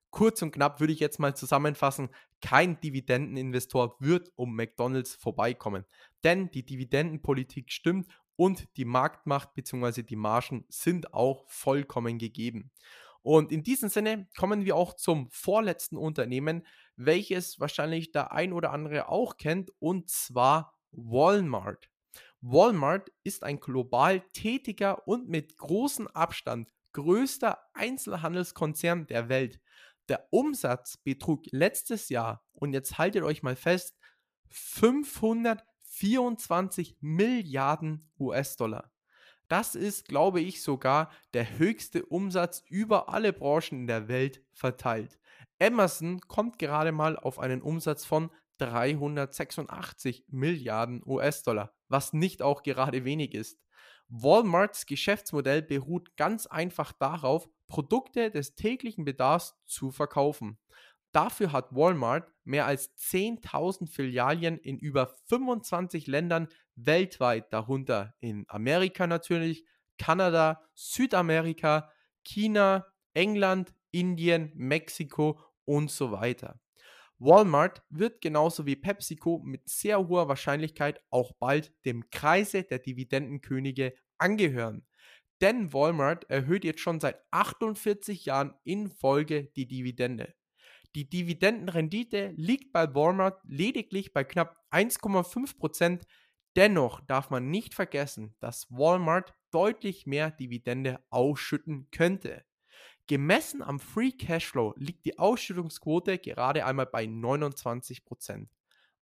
Kurz 0.09 0.41
und 0.41 0.53
knapp 0.53 0.81
würde 0.81 0.95
ich 0.95 1.01
jetzt 1.01 1.19
mal 1.19 1.37
zusammenfassen, 1.37 2.09
kein 2.41 2.81
Dividendeninvestor 2.81 3.97
wird 3.99 4.31
um 4.37 4.57
McDonald's 4.57 5.15
vorbeikommen. 5.15 5.85
Denn 6.25 6.51
die 6.51 6.65
Dividendenpolitik 6.65 7.71
stimmt 7.71 8.09
und 8.37 8.69
die 8.77 8.85
Marktmacht 8.85 9.55
bzw. 9.55 10.03
die 10.03 10.17
Margen 10.17 10.65
sind 10.69 11.15
auch 11.15 11.45
vollkommen 11.49 12.19
gegeben. 12.19 12.71
Und 13.23 13.53
in 13.53 13.63
diesem 13.63 13.89
Sinne 13.89 14.29
kommen 14.37 14.65
wir 14.65 14.75
auch 14.75 14.95
zum 14.95 15.29
vorletzten 15.31 15.97
Unternehmen, 15.97 16.67
welches 16.97 17.61
wahrscheinlich 17.61 18.11
der 18.11 18.33
ein 18.33 18.53
oder 18.53 18.73
andere 18.73 19.09
auch 19.09 19.37
kennt, 19.37 19.71
und 19.79 20.11
zwar 20.11 20.77
Walmart. 20.91 21.89
Walmart 22.41 23.11
ist 23.23 23.45
ein 23.45 23.61
global 23.61 24.21
tätiger 24.33 25.07
und 25.07 25.29
mit 25.29 25.57
großem 25.57 26.09
Abstand 26.09 26.69
größter 26.93 27.59
Einzelhandelskonzern 27.75 29.07
der 29.07 29.29
Welt. 29.29 29.61
Der 30.09 30.27
Umsatz 30.31 30.97
betrug 30.97 31.45
letztes 31.53 32.09
Jahr, 32.09 32.45
und 32.53 32.73
jetzt 32.73 32.99
haltet 32.99 33.23
euch 33.23 33.43
mal 33.45 33.57
fest, 33.57 33.97
500 34.51 35.65
24 36.03 36.97
Milliarden 37.01 38.11
US-Dollar. 38.19 38.91
Das 39.47 39.77
ist, 39.77 40.09
glaube 40.09 40.41
ich, 40.41 40.61
sogar 40.61 41.13
der 41.33 41.61
höchste 41.61 42.05
Umsatz 42.07 42.65
über 42.67 43.09
alle 43.09 43.33
Branchen 43.33 43.83
in 43.83 43.87
der 43.87 44.09
Welt 44.09 44.43
verteilt. 44.53 45.21
Amazon 45.61 46.21
kommt 46.23 46.59
gerade 46.59 46.91
mal 46.91 47.17
auf 47.17 47.39
einen 47.39 47.63
Umsatz 47.63 48.05
von 48.05 48.33
386 48.59 50.25
Milliarden 50.27 51.05
US-Dollar, 51.07 51.73
was 51.87 52.13
nicht 52.13 52.43
auch 52.43 52.65
gerade 52.65 53.05
wenig 53.05 53.33
ist. 53.33 53.61
Walmarts 54.09 54.87
Geschäftsmodell 54.87 55.63
beruht 55.63 56.17
ganz 56.17 56.49
einfach 56.49 56.91
darauf, 56.91 57.49
Produkte 57.69 58.33
des 58.33 58.57
täglichen 58.57 59.05
Bedarfs 59.05 59.55
zu 59.67 59.93
verkaufen. 59.93 60.59
Dafür 61.13 61.53
hat 61.53 61.75
Walmart 61.75 62.33
mehr 62.45 62.67
als 62.67 62.97
10.000 62.97 63.87
Filialien 63.87 64.59
in 64.59 64.79
über 64.79 65.15
25 65.27 66.07
Ländern 66.07 66.49
weltweit, 66.75 67.53
darunter 67.53 68.15
in 68.21 68.47
Amerika 68.49 69.07
natürlich, 69.07 69.67
Kanada, 69.99 70.63
Südamerika, 70.75 71.91
China, 72.25 72.87
England, 73.13 73.75
Indien, 73.91 74.53
Mexiko 74.55 75.39
und 75.65 75.91
so 75.91 76.13
weiter. 76.13 76.59
Walmart 77.19 77.83
wird 77.91 78.21
genauso 78.21 78.67
wie 78.67 78.75
PepsiCo 78.75 79.39
mit 79.45 79.69
sehr 79.69 80.09
hoher 80.09 80.29
Wahrscheinlichkeit 80.29 81.01
auch 81.11 81.33
bald 81.39 81.73
dem 81.85 82.11
Kreise 82.11 82.65
der 82.65 82.81
Dividendenkönige 82.81 83.95
angehören. 84.19 84.85
Denn 85.41 85.73
Walmart 85.73 86.29
erhöht 86.31 86.65
jetzt 86.65 86.81
schon 86.81 87.01
seit 87.01 87.21
48 87.31 88.25
Jahren 88.25 88.55
in 88.65 88.91
Folge 88.91 89.53
die 89.55 89.69
Dividende. 89.69 90.35
Die 90.95 91.09
Dividendenrendite 91.09 92.35
liegt 92.37 92.73
bei 92.73 92.95
Walmart 92.95 93.41
lediglich 93.45 94.13
bei 94.13 94.25
knapp 94.25 94.63
1,5%. 94.71 96.03
Dennoch 96.55 97.01
darf 97.01 97.31
man 97.31 97.51
nicht 97.51 97.73
vergessen, 97.75 98.35
dass 98.41 98.71
Walmart 98.71 99.35
deutlich 99.51 100.07
mehr 100.07 100.31
Dividende 100.31 101.01
ausschütten 101.09 101.89
könnte. 101.91 102.45
Gemessen 103.07 103.63
am 103.63 103.81
Free 103.81 104.13
Cashflow 104.13 104.75
liegt 104.77 105.05
die 105.07 105.19
Ausschüttungsquote 105.19 106.19
gerade 106.19 106.65
einmal 106.67 106.87
bei 106.87 107.05
29%. 107.05 108.49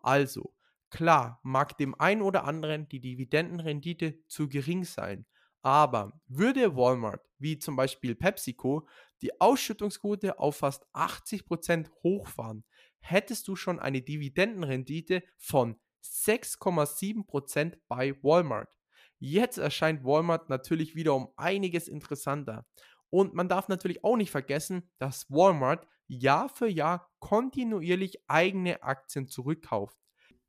Also, 0.00 0.54
klar 0.90 1.40
mag 1.42 1.76
dem 1.76 1.98
einen 2.00 2.22
oder 2.22 2.44
anderen 2.44 2.88
die 2.88 3.00
Dividendenrendite 3.00 4.26
zu 4.26 4.48
gering 4.48 4.84
sein, 4.84 5.26
aber 5.62 6.20
würde 6.26 6.76
Walmart, 6.76 7.28
wie 7.38 7.58
zum 7.58 7.76
Beispiel 7.76 8.14
PepsiCo, 8.14 8.88
die 9.22 9.40
Ausschüttungsquote 9.40 10.38
auf 10.38 10.56
fast 10.56 10.86
80% 10.94 11.90
hochfahren, 12.02 12.64
hättest 13.00 13.48
du 13.48 13.56
schon 13.56 13.78
eine 13.78 14.02
Dividendenrendite 14.02 15.22
von 15.36 15.76
6,7% 16.04 17.74
bei 17.88 18.14
Walmart. 18.22 18.76
Jetzt 19.18 19.58
erscheint 19.58 20.04
Walmart 20.04 20.48
natürlich 20.48 20.94
wieder 20.94 21.14
um 21.14 21.28
einiges 21.36 21.88
interessanter. 21.88 22.66
Und 23.10 23.34
man 23.34 23.48
darf 23.48 23.68
natürlich 23.68 24.04
auch 24.04 24.16
nicht 24.16 24.30
vergessen, 24.30 24.88
dass 24.98 25.30
Walmart 25.30 25.86
Jahr 26.06 26.48
für 26.48 26.68
Jahr 26.68 27.10
kontinuierlich 27.18 28.22
eigene 28.28 28.82
Aktien 28.82 29.28
zurückkauft. 29.28 29.96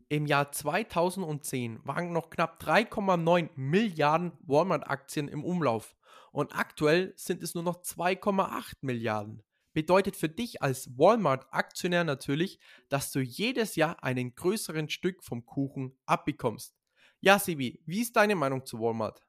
Im 0.10 0.26
Jahr 0.26 0.52
2010 0.52 1.80
waren 1.86 2.12
noch 2.12 2.30
knapp 2.30 2.62
3,9 2.62 3.50
Milliarden 3.56 4.34
Walmart-Aktien 4.42 5.28
im 5.28 5.44
Umlauf 5.44 5.96
und 6.32 6.56
aktuell 6.56 7.14
sind 7.16 7.44
es 7.44 7.54
nur 7.54 7.64
noch 7.64 7.82
2,8 7.82 8.78
Milliarden. 8.82 9.44
Bedeutet 9.74 10.18
für 10.18 10.30
dich 10.30 10.62
als 10.62 10.98
Walmart-Aktionär 10.98 12.04
natürlich, 12.04 12.60
dass 12.90 13.12
du 13.12 13.22
jedes 13.22 13.76
Jahr 13.76 14.04
einen 14.04 14.36
größeren 14.36 14.90
Stück 14.90 15.24
vom 15.24 15.46
Kuchen 15.46 15.98
abbekommst. 16.06 16.76
Ja, 17.22 17.40
Sibi, 17.40 17.82
wie 17.86 18.02
ist 18.02 18.16
deine 18.16 18.36
Meinung 18.36 18.66
zu 18.66 18.80
Walmart? 18.80 19.22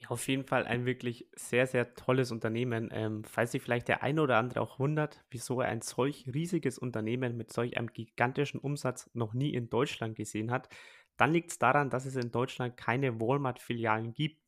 Ja, 0.00 0.08
auf 0.10 0.26
jeden 0.28 0.44
Fall 0.44 0.66
ein 0.66 0.84
wirklich 0.84 1.28
sehr, 1.34 1.66
sehr 1.66 1.94
tolles 1.94 2.30
Unternehmen. 2.30 2.90
Ähm, 2.92 3.24
falls 3.24 3.52
sich 3.52 3.62
vielleicht 3.62 3.88
der 3.88 4.02
eine 4.02 4.20
oder 4.20 4.36
andere 4.36 4.60
auch 4.60 4.78
wundert, 4.78 5.24
wieso 5.30 5.60
er 5.60 5.68
ein 5.68 5.80
solch 5.80 6.26
riesiges 6.34 6.78
Unternehmen 6.78 7.36
mit 7.36 7.52
solch 7.52 7.76
einem 7.76 7.92
gigantischen 7.92 8.60
Umsatz 8.60 9.08
noch 9.14 9.32
nie 9.32 9.54
in 9.54 9.70
Deutschland 9.70 10.16
gesehen 10.16 10.50
hat, 10.50 10.68
dann 11.16 11.32
liegt 11.32 11.52
es 11.52 11.58
daran, 11.58 11.90
dass 11.90 12.06
es 12.06 12.16
in 12.16 12.32
Deutschland 12.32 12.76
keine 12.76 13.20
Walmart-Filialen 13.20 14.12
gibt. 14.14 14.42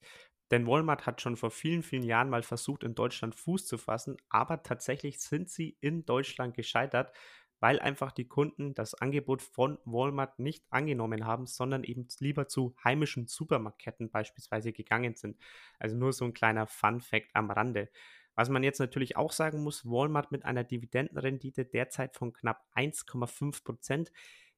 Denn 0.51 0.67
Walmart 0.67 1.07
hat 1.07 1.21
schon 1.21 1.37
vor 1.37 1.51
vielen, 1.51 1.83
vielen 1.83 2.05
Jahren 2.05 2.31
mal 2.31 2.43
versucht, 2.43 2.85
in 2.85 2.95
Deutschland 2.95 3.35
Fuß 3.35 3.67
zu 3.67 3.79
fassen, 3.79 4.17
aber 4.29 4.63
tatsächlich 4.63 5.21
sind 5.21 5.51
sie 5.51 5.77
in 5.81 6.05
Deutschland 6.05 6.55
gescheitert, 6.55 7.13
weil 7.59 7.81
einfach 7.81 8.13
die 8.13 8.29
Kunden 8.29 8.75
das 8.75 8.95
Angebot 8.95 9.43
von 9.43 9.79
Walmart 9.85 10.39
nicht 10.39 10.65
angenommen 10.71 11.25
haben, 11.25 11.47
sondern 11.47 11.85
eben 11.85 12.07
lieber 12.21 12.49
zu 12.49 12.77
heimischen 12.85 13.27
Supermarktketten 13.27 14.11
beispielsweise 14.11 14.73
gegangen 14.73 15.15
sind. 15.17 15.39
Also 15.79 15.97
nur 15.97 16.13
so 16.13 16.25
ein 16.25 16.35
kleiner 16.35 16.67
Fun 16.67 17.01
fact 17.01 17.31
am 17.35 17.51
Rande. 17.51 17.89
Was 18.35 18.51
man 18.51 18.63
jetzt 18.63 18.81
natürlich 18.81 19.17
auch 19.17 19.33
sagen 19.33 19.63
muss, 19.63 19.87
Walmart 19.87 20.31
mit 20.31 20.45
einer 20.45 20.63
Dividendenrendite 20.63 21.65
derzeit 21.65 22.15
von 22.15 22.35
knapp 22.35 22.67
1,5 22.75 23.65
Prozent 23.65 24.13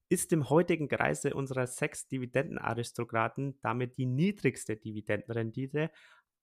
ist 0.09 0.33
im 0.33 0.49
heutigen 0.49 0.89
Kreise 0.89 1.35
unserer 1.35 1.67
sechs 1.67 2.09
Dividendenaristokraten 2.09 3.59
damit 3.61 3.99
die 3.99 4.07
niedrigste 4.07 4.77
Dividendenrendite, 4.77 5.91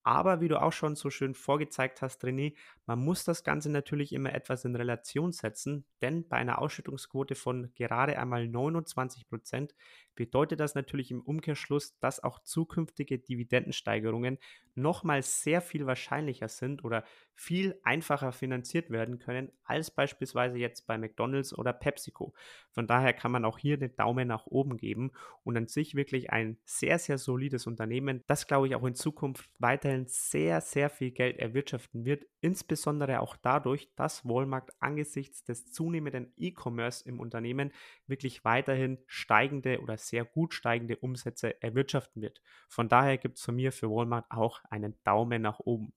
aber 0.06 0.40
wie 0.40 0.46
du 0.46 0.62
auch 0.62 0.72
schon 0.72 0.94
so 0.94 1.10
schön 1.10 1.34
vorgezeigt 1.34 2.00
hast, 2.00 2.22
René, 2.22 2.56
man 2.86 3.00
muss 3.00 3.24
das 3.24 3.42
Ganze 3.42 3.72
natürlich 3.72 4.12
immer 4.12 4.32
etwas 4.32 4.64
in 4.64 4.76
Relation 4.76 5.32
setzen, 5.32 5.84
denn 6.00 6.28
bei 6.28 6.36
einer 6.36 6.60
Ausschüttungsquote 6.60 7.34
von 7.34 7.72
gerade 7.74 8.16
einmal 8.16 8.46
29 8.46 9.28
Prozent 9.28 9.74
bedeutet 10.16 10.58
das 10.58 10.74
natürlich 10.74 11.10
im 11.10 11.20
Umkehrschluss, 11.20 11.98
dass 12.00 12.22
auch 12.22 12.40
zukünftige 12.40 13.18
Dividendensteigerungen 13.18 14.38
nochmal 14.74 15.22
sehr 15.22 15.60
viel 15.60 15.86
wahrscheinlicher 15.86 16.48
sind 16.48 16.84
oder 16.84 17.04
viel 17.34 17.78
einfacher 17.82 18.32
finanziert 18.32 18.90
werden 18.90 19.18
können 19.18 19.52
als 19.64 19.90
beispielsweise 19.90 20.58
jetzt 20.58 20.86
bei 20.86 20.98
McDonald's 20.98 21.56
oder 21.56 21.72
PepsiCo. 21.72 22.34
Von 22.70 22.86
daher 22.86 23.12
kann 23.12 23.30
man 23.30 23.44
auch 23.44 23.58
hier 23.58 23.78
den 23.78 23.94
Daumen 23.96 24.28
nach 24.28 24.46
oben 24.46 24.76
geben 24.76 25.12
und 25.44 25.56
an 25.56 25.66
sich 25.66 25.94
wirklich 25.94 26.30
ein 26.30 26.58
sehr, 26.64 26.98
sehr 26.98 27.18
solides 27.18 27.66
Unternehmen, 27.66 28.22
das 28.26 28.46
glaube 28.46 28.68
ich 28.68 28.74
auch 28.74 28.84
in 28.84 28.94
Zukunft 28.94 29.48
weiterhin 29.58 30.06
sehr, 30.06 30.60
sehr 30.60 30.90
viel 30.90 31.10
Geld 31.10 31.38
erwirtschaften 31.38 32.04
wird, 32.04 32.24
insbesondere 32.40 33.20
auch 33.20 33.36
dadurch, 33.36 33.90
dass 33.96 34.24
Walmart 34.24 34.70
angesichts 34.78 35.44
des 35.44 35.72
zunehmenden 35.72 36.32
E-Commerce 36.36 37.06
im 37.06 37.20
Unternehmen 37.20 37.72
wirklich 38.06 38.44
weiterhin 38.44 38.98
steigende 39.06 39.80
oder 39.80 39.96
sehr 40.06 40.24
gut 40.24 40.54
steigende 40.54 40.96
Umsätze 40.96 41.60
erwirtschaften 41.62 42.22
wird. 42.22 42.40
Von 42.68 42.88
daher 42.88 43.18
gibt 43.18 43.38
es 43.38 43.44
von 43.44 43.56
mir 43.56 43.72
für 43.72 43.90
Walmart 43.90 44.30
auch 44.30 44.60
einen 44.70 44.96
Daumen 45.04 45.42
nach 45.42 45.60
oben. 45.60 45.92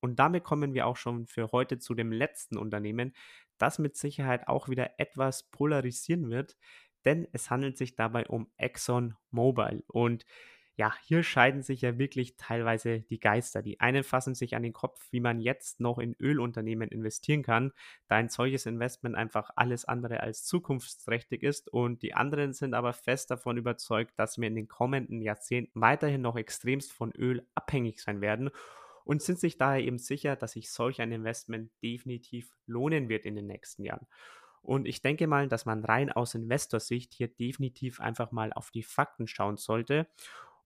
Und 0.00 0.18
damit 0.18 0.44
kommen 0.44 0.74
wir 0.74 0.86
auch 0.86 0.96
schon 0.96 1.26
für 1.26 1.52
heute 1.52 1.78
zu 1.78 1.94
dem 1.94 2.12
letzten 2.12 2.56
Unternehmen, 2.56 3.14
das 3.58 3.78
mit 3.78 3.96
Sicherheit 3.96 4.48
auch 4.48 4.68
wieder 4.68 4.98
etwas 4.98 5.50
polarisieren 5.50 6.30
wird, 6.30 6.56
denn 7.04 7.28
es 7.32 7.50
handelt 7.50 7.76
sich 7.76 7.96
dabei 7.96 8.26
um 8.26 8.50
Exxon 8.56 9.14
Mobil. 9.30 9.84
Und 9.88 10.24
ja, 10.80 10.94
hier 11.02 11.22
scheiden 11.22 11.60
sich 11.60 11.82
ja 11.82 11.98
wirklich 11.98 12.38
teilweise 12.38 13.00
die 13.00 13.20
Geister. 13.20 13.60
Die 13.60 13.80
einen 13.80 14.02
fassen 14.02 14.34
sich 14.34 14.56
an 14.56 14.62
den 14.62 14.72
Kopf, 14.72 15.08
wie 15.10 15.20
man 15.20 15.38
jetzt 15.38 15.78
noch 15.78 15.98
in 15.98 16.16
Ölunternehmen 16.18 16.88
investieren 16.88 17.42
kann, 17.42 17.72
da 18.08 18.16
ein 18.16 18.30
solches 18.30 18.64
Investment 18.64 19.14
einfach 19.14 19.50
alles 19.56 19.84
andere 19.84 20.20
als 20.20 20.46
zukunftsträchtig 20.46 21.42
ist. 21.42 21.68
Und 21.68 22.00
die 22.00 22.14
anderen 22.14 22.54
sind 22.54 22.72
aber 22.72 22.94
fest 22.94 23.30
davon 23.30 23.58
überzeugt, 23.58 24.14
dass 24.16 24.38
wir 24.38 24.48
in 24.48 24.54
den 24.54 24.68
kommenden 24.68 25.20
Jahrzehnten 25.20 25.78
weiterhin 25.78 26.22
noch 26.22 26.36
extremst 26.36 26.92
von 26.92 27.12
Öl 27.12 27.46
abhängig 27.54 28.00
sein 28.00 28.22
werden 28.22 28.48
und 29.04 29.20
sind 29.20 29.38
sich 29.38 29.58
daher 29.58 29.84
eben 29.84 29.98
sicher, 29.98 30.34
dass 30.34 30.52
sich 30.52 30.70
solch 30.70 31.02
ein 31.02 31.12
Investment 31.12 31.70
definitiv 31.82 32.56
lohnen 32.64 33.10
wird 33.10 33.26
in 33.26 33.34
den 33.34 33.48
nächsten 33.48 33.84
Jahren. 33.84 34.06
Und 34.62 34.88
ich 34.88 35.02
denke 35.02 35.26
mal, 35.26 35.46
dass 35.46 35.66
man 35.66 35.84
rein 35.84 36.10
aus 36.10 36.34
Investorsicht 36.34 37.12
hier 37.12 37.28
definitiv 37.28 38.00
einfach 38.00 38.32
mal 38.32 38.54
auf 38.54 38.70
die 38.70 38.82
Fakten 38.82 39.26
schauen 39.26 39.58
sollte 39.58 40.06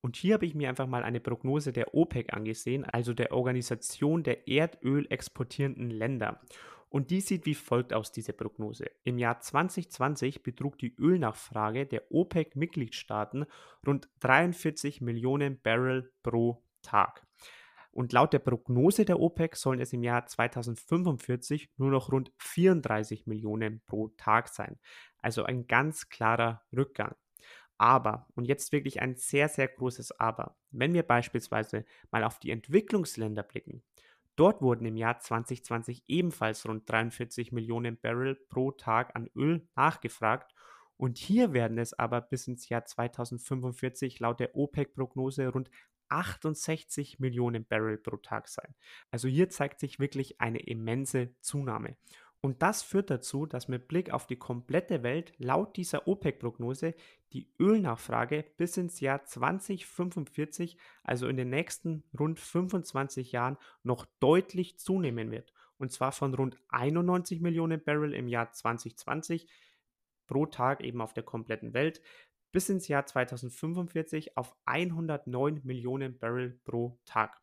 und 0.05 0.17
hier 0.17 0.35
habe 0.35 0.45
ich 0.45 0.55
mir 0.55 0.69
einfach 0.69 0.87
mal 0.87 1.03
eine 1.03 1.19
Prognose 1.19 1.73
der 1.73 1.95
OPEC 1.95 2.35
angesehen, 2.35 2.85
also 2.85 3.15
der 3.15 3.33
Organisation 3.33 4.23
der 4.23 4.47
Erdöl 4.47 5.07
exportierenden 5.09 5.89
Länder. 5.89 6.43
Und 6.91 7.11
die 7.11 7.23
sieht 7.23 7.47
wie 7.47 7.55
folgt 7.55 7.95
aus, 7.95 8.13
diese 8.13 8.35
Prognose. 8.35 8.85
Im 9.05 9.17
Jahr 9.17 9.41
2020 9.41 10.43
betrug 10.43 10.77
die 10.77 10.95
Ölnachfrage 10.99 11.87
der 11.87 12.13
OPEC-Mitgliedstaaten 12.13 13.47
rund 13.87 14.11
43 14.21 15.01
Millionen 15.01 15.59
Barrel 15.63 16.13
pro 16.23 16.63
Tag. 16.83 17.27
Und 17.91 18.13
laut 18.13 18.35
der 18.35 18.41
Prognose 18.41 19.07
der 19.07 19.21
OPEC 19.21 19.57
sollen 19.57 19.81
es 19.81 19.95
im 19.95 20.03
Jahr 20.03 20.27
2045 20.27 21.71
nur 21.79 21.91
noch 21.91 22.13
rund 22.13 22.31
34 22.37 23.27
Millionen 23.27 23.81
pro 23.87 24.09
Tag 24.19 24.49
sein. 24.49 24.79
Also 25.23 25.45
ein 25.45 25.67
ganz 25.67 26.11
klarer 26.11 26.61
Rückgang. 26.77 27.17
Aber, 27.85 28.27
und 28.35 28.47
jetzt 28.47 28.73
wirklich 28.73 29.03
ein 29.03 29.15
sehr, 29.15 29.51
sehr 29.51 29.69
großes 29.69 30.19
Aber, 30.19 30.57
wenn 30.71 30.95
wir 30.95 31.03
beispielsweise 31.03 31.85
mal 32.11 32.25
auf 32.25 32.39
die 32.39 32.51
Entwicklungsländer 32.51 33.43
blicken, 33.43 33.83
dort 34.37 34.63
wurden 34.63 34.87
im 34.87 34.97
Jahr 34.97 35.19
2020 35.21 36.05
ebenfalls 36.09 36.67
rund 36.67 36.89
43 36.89 37.53
Millionen 37.53 38.01
Barrel 38.01 38.37
pro 38.49 38.71
Tag 38.71 39.15
an 39.15 39.29
Öl 39.37 39.69
nachgefragt 39.77 40.55
und 40.97 41.19
hier 41.19 41.53
werden 41.53 41.77
es 41.77 41.93
aber 41.93 42.23
bis 42.23 42.49
ins 42.49 42.71
Jahr 42.71 42.87
2045 42.87 44.19
laut 44.19 44.41
der 44.41 44.57
OPEC-Prognose 44.57 45.49
rund 45.49 45.71
68 46.09 47.19
Millionen 47.21 47.67
Barrel 47.67 47.99
pro 47.99 48.17
Tag 48.17 48.49
sein. 48.49 48.75
Also 49.11 49.29
hier 49.29 49.51
zeigt 49.51 49.79
sich 49.79 49.99
wirklich 49.99 50.41
eine 50.41 50.61
immense 50.61 51.35
Zunahme. 51.41 51.99
Und 52.45 52.61
das 52.61 52.83
führt 52.83 53.09
dazu, 53.09 53.47
dass 53.47 53.69
mit 53.69 53.89
Blick 53.89 54.13
auf 54.13 54.27
die 54.27 54.37
komplette 54.37 55.03
Welt 55.03 55.33
laut 55.39 55.79
dieser 55.79 56.07
OPEC-Prognose 56.07 56.95
die 57.33 57.49
Ölnachfrage 57.59 58.45
bis 58.59 58.77
ins 58.77 59.01
Jahr 59.01 59.25
2045, 59.25 60.77
also 61.05 61.27
in 61.27 61.39
den 61.39 61.49
nächsten 61.49 62.05
rund 62.21 62.39
25 62.39 63.33
Jahren, 63.33 63.57
noch 63.83 64.05
deutlich 64.21 64.79
zunehmen 64.79 65.31
wird. 65.31 65.55
Und 65.79 65.91
zwar 65.91 66.13
von 66.13 66.35
rund 66.35 66.59
91 66.69 67.41
Millionen 67.41 67.83
Barrel 67.83 68.13
im 68.13 68.29
Jahr 68.29 68.53
2020 68.53 69.49
pro 70.27 70.45
Tag 70.45 70.85
eben 70.85 71.01
auf 71.01 71.15
der 71.15 71.23
kompletten 71.25 71.73
Welt 71.73 72.03
bis 72.53 72.69
ins 72.69 72.89
Jahr 72.89 73.07
2045 73.07 74.37
auf 74.37 74.55
109 74.67 75.63
Millionen 75.65 76.19
Barrel 76.19 76.61
pro 76.67 76.99
Tag. 77.07 77.41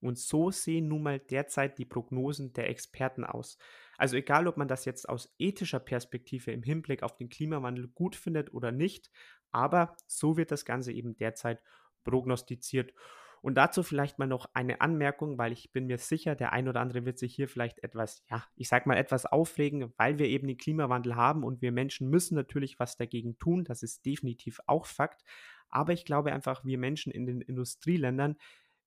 Und 0.00 0.18
so 0.18 0.50
sehen 0.50 0.88
nun 0.88 1.02
mal 1.02 1.18
derzeit 1.18 1.78
die 1.78 1.84
Prognosen 1.84 2.54
der 2.54 2.70
Experten 2.70 3.24
aus. 3.24 3.58
Also 3.98 4.16
egal, 4.16 4.46
ob 4.46 4.56
man 4.56 4.68
das 4.68 4.84
jetzt 4.84 5.08
aus 5.08 5.34
ethischer 5.38 5.80
Perspektive 5.80 6.52
im 6.52 6.62
Hinblick 6.62 7.02
auf 7.02 7.16
den 7.16 7.28
Klimawandel 7.28 7.88
gut 7.88 8.16
findet 8.16 8.54
oder 8.54 8.72
nicht, 8.72 9.10
aber 9.50 9.96
so 10.06 10.36
wird 10.36 10.52
das 10.52 10.64
Ganze 10.64 10.92
eben 10.92 11.16
derzeit 11.16 11.60
prognostiziert. 12.04 12.94
Und 13.40 13.54
dazu 13.54 13.82
vielleicht 13.82 14.18
mal 14.18 14.26
noch 14.26 14.48
eine 14.52 14.80
Anmerkung, 14.80 15.38
weil 15.38 15.52
ich 15.52 15.72
bin 15.72 15.86
mir 15.86 15.98
sicher, 15.98 16.34
der 16.34 16.52
ein 16.52 16.68
oder 16.68 16.80
andere 16.80 17.04
wird 17.04 17.18
sich 17.18 17.34
hier 17.34 17.48
vielleicht 17.48 17.82
etwas, 17.84 18.22
ja, 18.28 18.44
ich 18.56 18.68
sag 18.68 18.86
mal 18.86 18.96
etwas 18.96 19.26
aufregen, 19.26 19.92
weil 19.96 20.18
wir 20.18 20.26
eben 20.26 20.48
den 20.48 20.56
Klimawandel 20.56 21.14
haben 21.14 21.44
und 21.44 21.62
wir 21.62 21.70
Menschen 21.70 22.08
müssen 22.08 22.34
natürlich 22.34 22.78
was 22.78 22.96
dagegen 22.96 23.38
tun. 23.38 23.64
Das 23.64 23.82
ist 23.82 24.04
definitiv 24.06 24.60
auch 24.66 24.86
Fakt. 24.86 25.22
Aber 25.68 25.92
ich 25.92 26.04
glaube 26.04 26.32
einfach, 26.32 26.64
wir 26.64 26.78
Menschen 26.78 27.12
in 27.12 27.26
den 27.26 27.40
Industrieländern, 27.40 28.36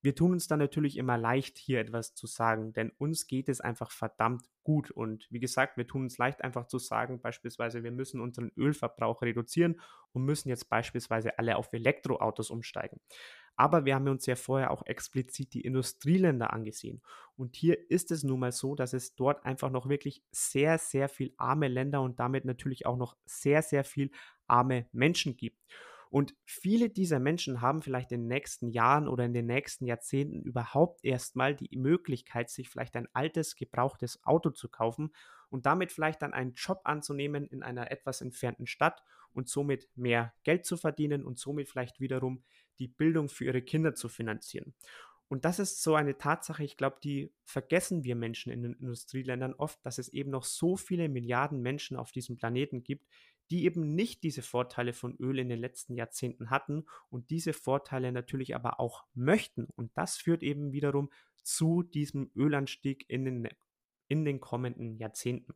wir 0.02 0.14
tun 0.16 0.32
uns 0.32 0.48
dann 0.48 0.58
natürlich 0.58 0.96
immer 0.96 1.16
leicht, 1.16 1.58
hier 1.58 1.80
etwas 1.80 2.14
zu 2.14 2.26
sagen, 2.26 2.72
denn 2.72 2.90
uns 2.98 3.28
geht 3.28 3.48
es 3.48 3.60
einfach 3.60 3.92
verdammt 3.92 4.44
gut. 4.64 4.90
Und 4.90 5.28
wie 5.30 5.38
gesagt, 5.40 5.76
wir 5.76 5.86
tun 5.86 6.02
uns 6.02 6.18
leicht 6.18 6.42
einfach 6.42 6.66
zu 6.66 6.78
sagen, 6.78 7.20
beispielsweise, 7.20 7.84
wir 7.84 7.92
müssen 7.92 8.20
unseren 8.20 8.50
Ölverbrauch 8.56 9.22
reduzieren 9.22 9.80
und 10.12 10.24
müssen 10.24 10.48
jetzt 10.48 10.68
beispielsweise 10.68 11.38
alle 11.38 11.56
auf 11.56 11.72
Elektroautos 11.72 12.50
umsteigen. 12.50 13.00
Aber 13.56 13.84
wir 13.84 13.94
haben 13.94 14.08
uns 14.08 14.26
ja 14.26 14.34
vorher 14.34 14.70
auch 14.70 14.84
explizit 14.86 15.54
die 15.54 15.60
Industrieländer 15.60 16.52
angesehen. 16.52 17.02
Und 17.36 17.54
hier 17.54 17.90
ist 17.90 18.10
es 18.10 18.24
nun 18.24 18.40
mal 18.40 18.52
so, 18.52 18.74
dass 18.74 18.94
es 18.94 19.14
dort 19.14 19.44
einfach 19.44 19.70
noch 19.70 19.88
wirklich 19.88 20.24
sehr, 20.32 20.78
sehr 20.78 21.08
viel 21.08 21.34
arme 21.36 21.68
Länder 21.68 22.02
und 22.02 22.18
damit 22.18 22.44
natürlich 22.44 22.86
auch 22.86 22.96
noch 22.96 23.16
sehr, 23.24 23.62
sehr 23.62 23.84
viel 23.84 24.10
arme 24.46 24.86
Menschen 24.92 25.36
gibt. 25.36 25.58
Und 26.12 26.34
viele 26.44 26.90
dieser 26.90 27.18
Menschen 27.20 27.62
haben 27.62 27.80
vielleicht 27.80 28.12
in 28.12 28.20
den 28.20 28.28
nächsten 28.28 28.68
Jahren 28.68 29.08
oder 29.08 29.24
in 29.24 29.32
den 29.32 29.46
nächsten 29.46 29.86
Jahrzehnten 29.86 30.42
überhaupt 30.42 31.02
erstmal 31.04 31.54
die 31.56 31.74
Möglichkeit, 31.74 32.50
sich 32.50 32.68
vielleicht 32.68 32.96
ein 32.96 33.08
altes, 33.14 33.56
gebrauchtes 33.56 34.22
Auto 34.22 34.50
zu 34.50 34.68
kaufen 34.68 35.14
und 35.48 35.64
damit 35.64 35.90
vielleicht 35.90 36.20
dann 36.20 36.34
einen 36.34 36.52
Job 36.52 36.82
anzunehmen 36.84 37.46
in 37.46 37.62
einer 37.62 37.90
etwas 37.90 38.20
entfernten 38.20 38.66
Stadt 38.66 39.02
und 39.32 39.48
somit 39.48 39.88
mehr 39.96 40.34
Geld 40.44 40.66
zu 40.66 40.76
verdienen 40.76 41.24
und 41.24 41.38
somit 41.38 41.70
vielleicht 41.70 41.98
wiederum 41.98 42.44
die 42.78 42.88
Bildung 42.88 43.30
für 43.30 43.46
ihre 43.46 43.62
Kinder 43.62 43.94
zu 43.94 44.10
finanzieren. 44.10 44.74
Und 45.32 45.46
das 45.46 45.58
ist 45.58 45.82
so 45.82 45.94
eine 45.94 46.18
Tatsache, 46.18 46.62
ich 46.62 46.76
glaube, 46.76 46.98
die 47.02 47.32
vergessen 47.42 48.04
wir 48.04 48.16
Menschen 48.16 48.52
in 48.52 48.62
den 48.62 48.74
Industrieländern 48.74 49.54
oft, 49.54 49.78
dass 49.82 49.96
es 49.96 50.10
eben 50.10 50.30
noch 50.30 50.44
so 50.44 50.76
viele 50.76 51.08
Milliarden 51.08 51.62
Menschen 51.62 51.96
auf 51.96 52.12
diesem 52.12 52.36
Planeten 52.36 52.84
gibt, 52.84 53.08
die 53.50 53.64
eben 53.64 53.94
nicht 53.94 54.24
diese 54.24 54.42
Vorteile 54.42 54.92
von 54.92 55.16
Öl 55.16 55.38
in 55.38 55.48
den 55.48 55.58
letzten 55.58 55.94
Jahrzehnten 55.94 56.50
hatten 56.50 56.84
und 57.08 57.30
diese 57.30 57.54
Vorteile 57.54 58.12
natürlich 58.12 58.54
aber 58.54 58.78
auch 58.78 59.06
möchten. 59.14 59.68
Und 59.74 59.90
das 59.96 60.18
führt 60.18 60.42
eben 60.42 60.72
wiederum 60.72 61.10
zu 61.42 61.82
diesem 61.82 62.30
Ölanstieg 62.36 63.08
in 63.08 63.24
den, 63.24 63.48
in 64.08 64.26
den 64.26 64.38
kommenden 64.38 64.98
Jahrzehnten. 64.98 65.54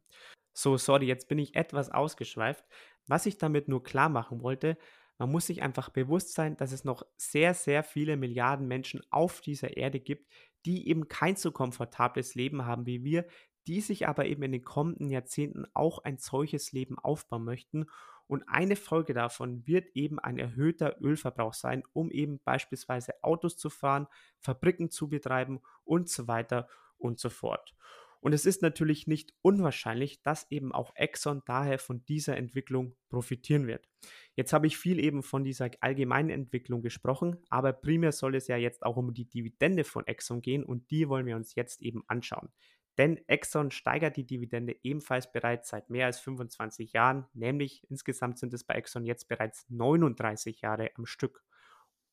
So, 0.54 0.78
sorry, 0.78 1.04
jetzt 1.04 1.28
bin 1.28 1.38
ich 1.38 1.54
etwas 1.54 1.90
ausgeschweift. 1.90 2.64
Was 3.08 3.26
ich 3.26 3.36
damit 3.36 3.68
nur 3.68 3.82
klar 3.82 4.08
machen 4.08 4.40
wollte, 4.40 4.78
man 5.18 5.31
muss 5.31 5.46
sich 5.46 5.62
einfach 5.62 5.88
bewusst 5.88 6.35
sein, 6.35 6.57
dass 6.57 6.72
es 6.72 6.85
noch 6.85 7.05
sehr, 7.16 7.55
sehr 7.55 7.83
viele 7.83 8.16
Milliarden 8.16 8.66
Menschen 8.66 9.00
auf 9.11 9.40
dieser 9.40 9.76
Erde 9.76 10.00
gibt, 10.00 10.31
die 10.66 10.88
eben 10.88 11.09
kein 11.09 11.37
so 11.37 11.52
komfortables 11.52 12.35
Leben 12.35 12.66
haben 12.66 12.87
wie 12.87 13.05
wir, 13.05 13.26
die 13.66 13.81
sich 13.81 14.07
aber 14.07 14.26
eben 14.26 14.42
in 14.42 14.52
den 14.52 14.64
kommenden 14.64 15.11
Jahrzehnten 15.11 15.66
auch 15.74 15.98
ein 15.98 16.18
solches 16.18 16.72
Leben 16.72 16.98
aufbauen 16.98 17.44
möchten. 17.44 17.87
Und 18.29 18.44
eine 18.48 18.76
Folge 18.76 19.14
davon 19.14 19.66
wird 19.66 19.88
eben 19.94 20.18
ein 20.18 20.38
erhöhter 20.38 21.00
Ölverbrauch 21.00 21.55
sein, 21.55 21.85
um 21.92 22.11
eben 22.11 22.40
beispielsweise 22.44 23.14
Autos 23.22 23.57
zu 23.57 23.70
fahren, 23.70 24.09
Fabriken 24.38 24.90
zu 24.90 25.09
betreiben 25.09 25.61
und 25.85 26.09
so 26.09 26.26
weiter 26.26 26.68
und 26.98 27.20
so 27.20 27.31
fort. 27.31 27.74
Und 28.20 28.33
es 28.33 28.46
ist 28.46 28.62
natürlich 28.62 29.07
nicht 29.07 29.33
unwahrscheinlich, 29.42 30.22
dass 30.22 30.50
eben 30.50 30.72
auch 30.72 30.94
Exxon 30.96 31.42
daher 31.46 31.79
von 31.79 32.05
dieser 32.07 32.37
Entwicklung 32.37 32.96
profitieren 33.09 33.66
wird. 33.66 33.88
Jetzt 34.35 34.52
habe 34.52 34.66
ich 34.66 34.76
viel 34.76 34.98
eben 34.98 35.22
von 35.22 35.44
dieser 35.44 35.70
allgemeinen 35.81 36.31
Entwicklung 36.31 36.83
gesprochen, 36.83 37.37
aber 37.48 37.72
primär 37.72 38.12
soll 38.12 38.35
es 38.35 38.48
ja 38.48 38.57
jetzt 38.57 38.85
auch 38.85 38.96
um 38.96 39.14
die 39.14 39.29
Dividende 39.29 39.85
von 39.85 40.07
Exxon 40.07 40.42
gehen 40.42 40.64
und 40.64 40.90
die 40.90 41.09
wollen 41.09 41.26
wir 41.26 41.37
uns 41.37 41.55
jetzt 41.55 41.83
eben 41.83 42.02
anschauen. 42.09 42.50
Denn 42.98 43.20
Exxon 43.29 43.70
steigert 43.70 44.16
die 44.16 44.26
Dividende 44.26 44.74
ebenfalls 44.83 45.31
bereits 45.31 45.68
seit 45.68 45.90
mehr 45.90 46.07
als 46.07 46.18
25 46.18 46.92
Jahren, 46.92 47.26
nämlich 47.35 47.83
insgesamt 47.90 48.38
sind 48.38 48.55
es 48.55 48.64
bei 48.64 48.74
Exxon 48.74 49.05
jetzt 49.05 49.29
bereits 49.29 49.66
39 49.68 50.62
Jahre 50.62 50.90
am 50.94 51.05
Stück. 51.05 51.44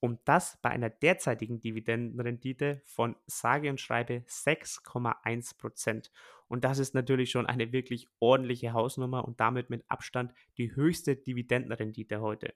Und 0.04 0.20
das 0.26 0.60
bei 0.62 0.70
einer 0.70 0.90
derzeitigen 0.90 1.62
Dividendenrendite 1.62 2.82
von 2.84 3.16
sage 3.26 3.70
und 3.70 3.80
schreibe 3.80 4.26
6,1 4.28 5.58
Prozent. 5.58 6.12
Und 6.50 6.66
das 6.66 6.78
ist 6.78 6.94
natürlich 6.94 7.32
schon 7.32 7.46
eine 7.46 7.72
wirklich 7.72 8.10
ordentliche 8.20 8.74
Hausnummer 8.74 9.24
und 9.24 9.40
damit 9.40 9.70
mit 9.70 9.90
Abstand 9.90 10.34
die 10.58 10.76
höchste 10.76 11.16
Dividendenrendite 11.16 12.20
heute. 12.20 12.54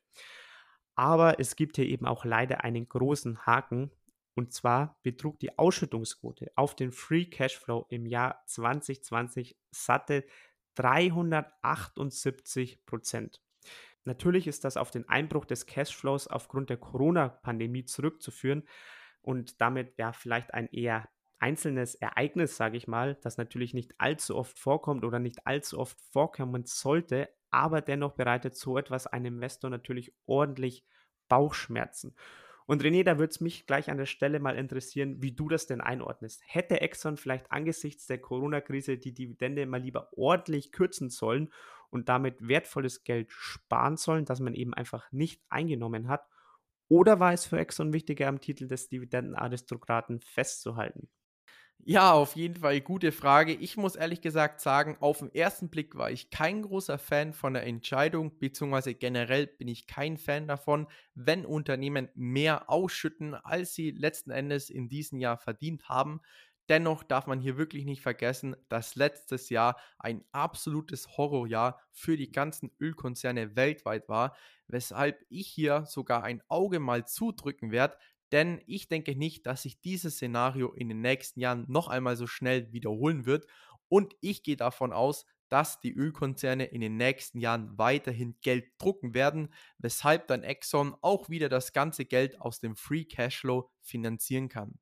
Aber 0.95 1.39
es 1.39 1.55
gibt 1.55 1.77
hier 1.77 1.85
eben 1.85 2.05
auch 2.05 2.25
leider 2.25 2.65
einen 2.65 2.89
großen 2.89 3.45
Haken, 3.45 3.91
und 4.35 4.51
zwar 4.51 4.99
betrug 5.01 5.39
die 5.39 5.57
Ausschüttungsquote 5.57 6.51
auf 6.57 6.75
den 6.75 6.91
Free 6.91 7.27
Cashflow 7.27 7.85
im 7.87 8.05
Jahr 8.05 8.43
2020 8.47 9.57
satte 9.71 10.25
378 10.75 12.85
Prozent. 12.85 13.41
Natürlich 14.07 14.47
ist 14.47 14.63
das 14.63 14.77
auf 14.77 14.89
den 14.89 15.09
Einbruch 15.09 15.43
des 15.43 15.65
Cashflows 15.65 16.29
aufgrund 16.29 16.69
der 16.69 16.77
Corona-Pandemie 16.77 17.83
zurückzuführen 17.83 18.63
und 19.21 19.59
damit 19.59 19.97
ja 19.97 20.13
vielleicht 20.13 20.53
ein 20.53 20.69
eher 20.69 21.09
einzelnes 21.39 21.93
Ereignis, 21.93 22.55
sage 22.55 22.77
ich 22.77 22.87
mal, 22.87 23.15
das 23.21 23.37
natürlich 23.37 23.73
nicht 23.73 23.95
allzu 23.97 24.37
oft 24.37 24.57
vorkommt 24.57 25.03
oder 25.03 25.19
nicht 25.19 25.45
allzu 25.45 25.77
oft 25.77 25.99
vorkommen 26.13 26.63
sollte, 26.65 27.27
aber 27.51 27.81
dennoch 27.81 28.13
bereitet 28.13 28.55
so 28.55 28.77
etwas 28.77 29.07
einem 29.07 29.35
Investor 29.35 29.69
natürlich 29.69 30.15
ordentlich 30.25 30.85
Bauchschmerzen. 31.27 32.15
Und 32.65 32.83
René, 32.83 33.03
da 33.03 33.17
würde 33.17 33.31
es 33.31 33.41
mich 33.41 33.65
gleich 33.65 33.89
an 33.89 33.97
der 33.97 34.05
Stelle 34.05 34.39
mal 34.39 34.57
interessieren, 34.57 35.21
wie 35.21 35.33
du 35.33 35.49
das 35.49 35.67
denn 35.67 35.81
einordnest. 35.81 36.41
Hätte 36.45 36.79
Exxon 36.79 37.17
vielleicht 37.17 37.51
angesichts 37.51 38.07
der 38.07 38.19
Corona-Krise 38.19 38.97
die 38.97 39.13
Dividende 39.13 39.65
mal 39.65 39.81
lieber 39.81 40.09
ordentlich 40.17 40.71
kürzen 40.71 41.09
sollen 41.09 41.51
und 41.97 42.09
damit 42.09 42.47
wertvolles 42.47 43.03
Geld 43.03 43.31
sparen 43.31 43.97
sollen, 43.97 44.25
das 44.25 44.39
man 44.39 44.53
eben 44.55 44.73
einfach 44.73 45.11
nicht 45.11 45.43
eingenommen 45.49 46.07
hat? 46.07 46.27
Oder 46.89 47.19
war 47.19 47.33
es 47.33 47.45
für 47.45 47.59
Exxon 47.59 47.93
wichtiger, 47.93 48.27
am 48.27 48.41
Titel 48.41 48.67
des 48.67 48.89
Dividendenaristokraten 48.89 50.21
festzuhalten? 50.21 51.09
Ja, 51.89 52.11
auf 52.13 52.35
jeden 52.35 52.55
Fall 52.55 52.81
gute 52.81 53.11
Frage. 53.13 53.53
Ich 53.53 53.77
muss 53.77 53.95
ehrlich 53.95 54.19
gesagt 54.21 54.59
sagen, 54.59 54.97
auf 54.99 55.19
den 55.19 55.33
ersten 55.33 55.69
Blick 55.69 55.95
war 55.95 56.11
ich 56.11 56.29
kein 56.31 56.63
großer 56.63 56.97
Fan 56.97 57.33
von 57.33 57.53
der 57.53 57.63
Entscheidung, 57.65 58.39
beziehungsweise 58.39 58.93
generell 58.93 59.47
bin 59.47 59.67
ich 59.69 59.87
kein 59.87 60.17
Fan 60.17 60.47
davon, 60.47 60.87
wenn 61.13 61.45
Unternehmen 61.45 62.09
mehr 62.15 62.69
ausschütten, 62.69 63.35
als 63.35 63.73
sie 63.73 63.91
letzten 63.91 64.31
Endes 64.31 64.69
in 64.69 64.89
diesem 64.89 65.19
Jahr 65.19 65.37
verdient 65.37 65.87
haben. 65.87 66.19
Dennoch 66.69 67.03
darf 67.03 67.27
man 67.27 67.39
hier 67.39 67.57
wirklich 67.57 67.85
nicht 67.85 68.01
vergessen, 68.01 68.55
dass 68.67 68.95
letztes 68.95 69.49
Jahr 69.49 69.77
ein 69.99 70.23
absolutes 70.31 71.17
Horrorjahr 71.17 71.79
für 71.91 72.17
die 72.17 72.31
ganzen 72.31 72.71
Ölkonzerne 72.79 73.55
weltweit 73.55 74.09
war, 74.09 74.35
weshalb 74.67 75.23
ich 75.29 75.47
hier 75.47 75.85
sogar 75.85 76.23
ein 76.23 76.41
Auge 76.49 76.79
mal 76.79 77.07
zudrücken 77.07 77.71
werde, 77.71 77.97
denn 78.33 78.61
ich 78.67 78.89
denke 78.89 79.15
nicht, 79.15 79.45
dass 79.45 79.61
sich 79.63 79.79
dieses 79.79 80.15
Szenario 80.15 80.73
in 80.73 80.89
den 80.89 80.99
nächsten 81.01 81.39
Jahren 81.39 81.65
noch 81.69 81.87
einmal 81.87 82.17
so 82.17 82.27
schnell 82.27 82.71
wiederholen 82.73 83.25
wird. 83.25 83.47
Und 83.87 84.15
ich 84.19 84.43
gehe 84.43 84.57
davon 84.57 84.91
aus, 84.91 85.25
dass 85.47 85.79
die 85.79 85.93
Ölkonzerne 85.93 86.65
in 86.65 86.81
den 86.81 86.97
nächsten 86.97 87.39
Jahren 87.39 87.77
weiterhin 87.77 88.35
Geld 88.41 88.65
drucken 88.79 89.13
werden, 89.13 89.53
weshalb 89.77 90.27
dann 90.27 90.43
Exxon 90.43 90.93
auch 91.01 91.29
wieder 91.29 91.47
das 91.47 91.71
ganze 91.71 92.03
Geld 92.03 92.41
aus 92.41 92.59
dem 92.59 92.75
Free 92.75 93.05
Cashflow 93.05 93.71
finanzieren 93.81 94.49
kann. 94.49 94.77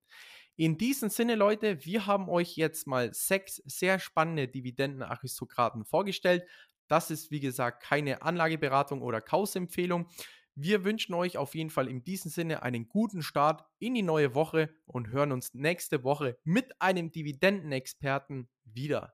In 0.57 0.77
diesem 0.77 1.09
Sinne, 1.09 1.35
Leute, 1.35 1.83
wir 1.83 2.05
haben 2.05 2.29
euch 2.29 2.55
jetzt 2.55 2.87
mal 2.87 3.13
sechs 3.13 3.57
sehr 3.65 3.99
spannende 3.99 4.47
Dividendenaristokraten 4.47 5.83
vorgestellt. 5.83 6.43
Das 6.87 7.11
ist, 7.11 7.29
wie 7.29 7.41
gesagt, 7.41 7.83
keine 7.83 8.21
Anlageberatung 8.21 9.01
oder 9.01 9.19
Kaufempfehlung. 9.19 10.07
Wir 10.55 10.85
wünschen 10.85 11.13
euch 11.13 11.37
auf 11.37 11.55
jeden 11.55 11.69
Fall 11.69 11.89
in 11.89 12.05
diesem 12.05 12.31
Sinne 12.31 12.63
einen 12.63 12.87
guten 12.87 13.21
Start 13.21 13.65
in 13.79 13.95
die 13.95 14.01
neue 14.01 14.33
Woche 14.33 14.73
und 14.85 15.09
hören 15.09 15.33
uns 15.33 15.53
nächste 15.53 16.05
Woche 16.05 16.37
mit 16.45 16.81
einem 16.81 17.11
Dividendenexperten 17.11 18.47
wieder. 18.63 19.13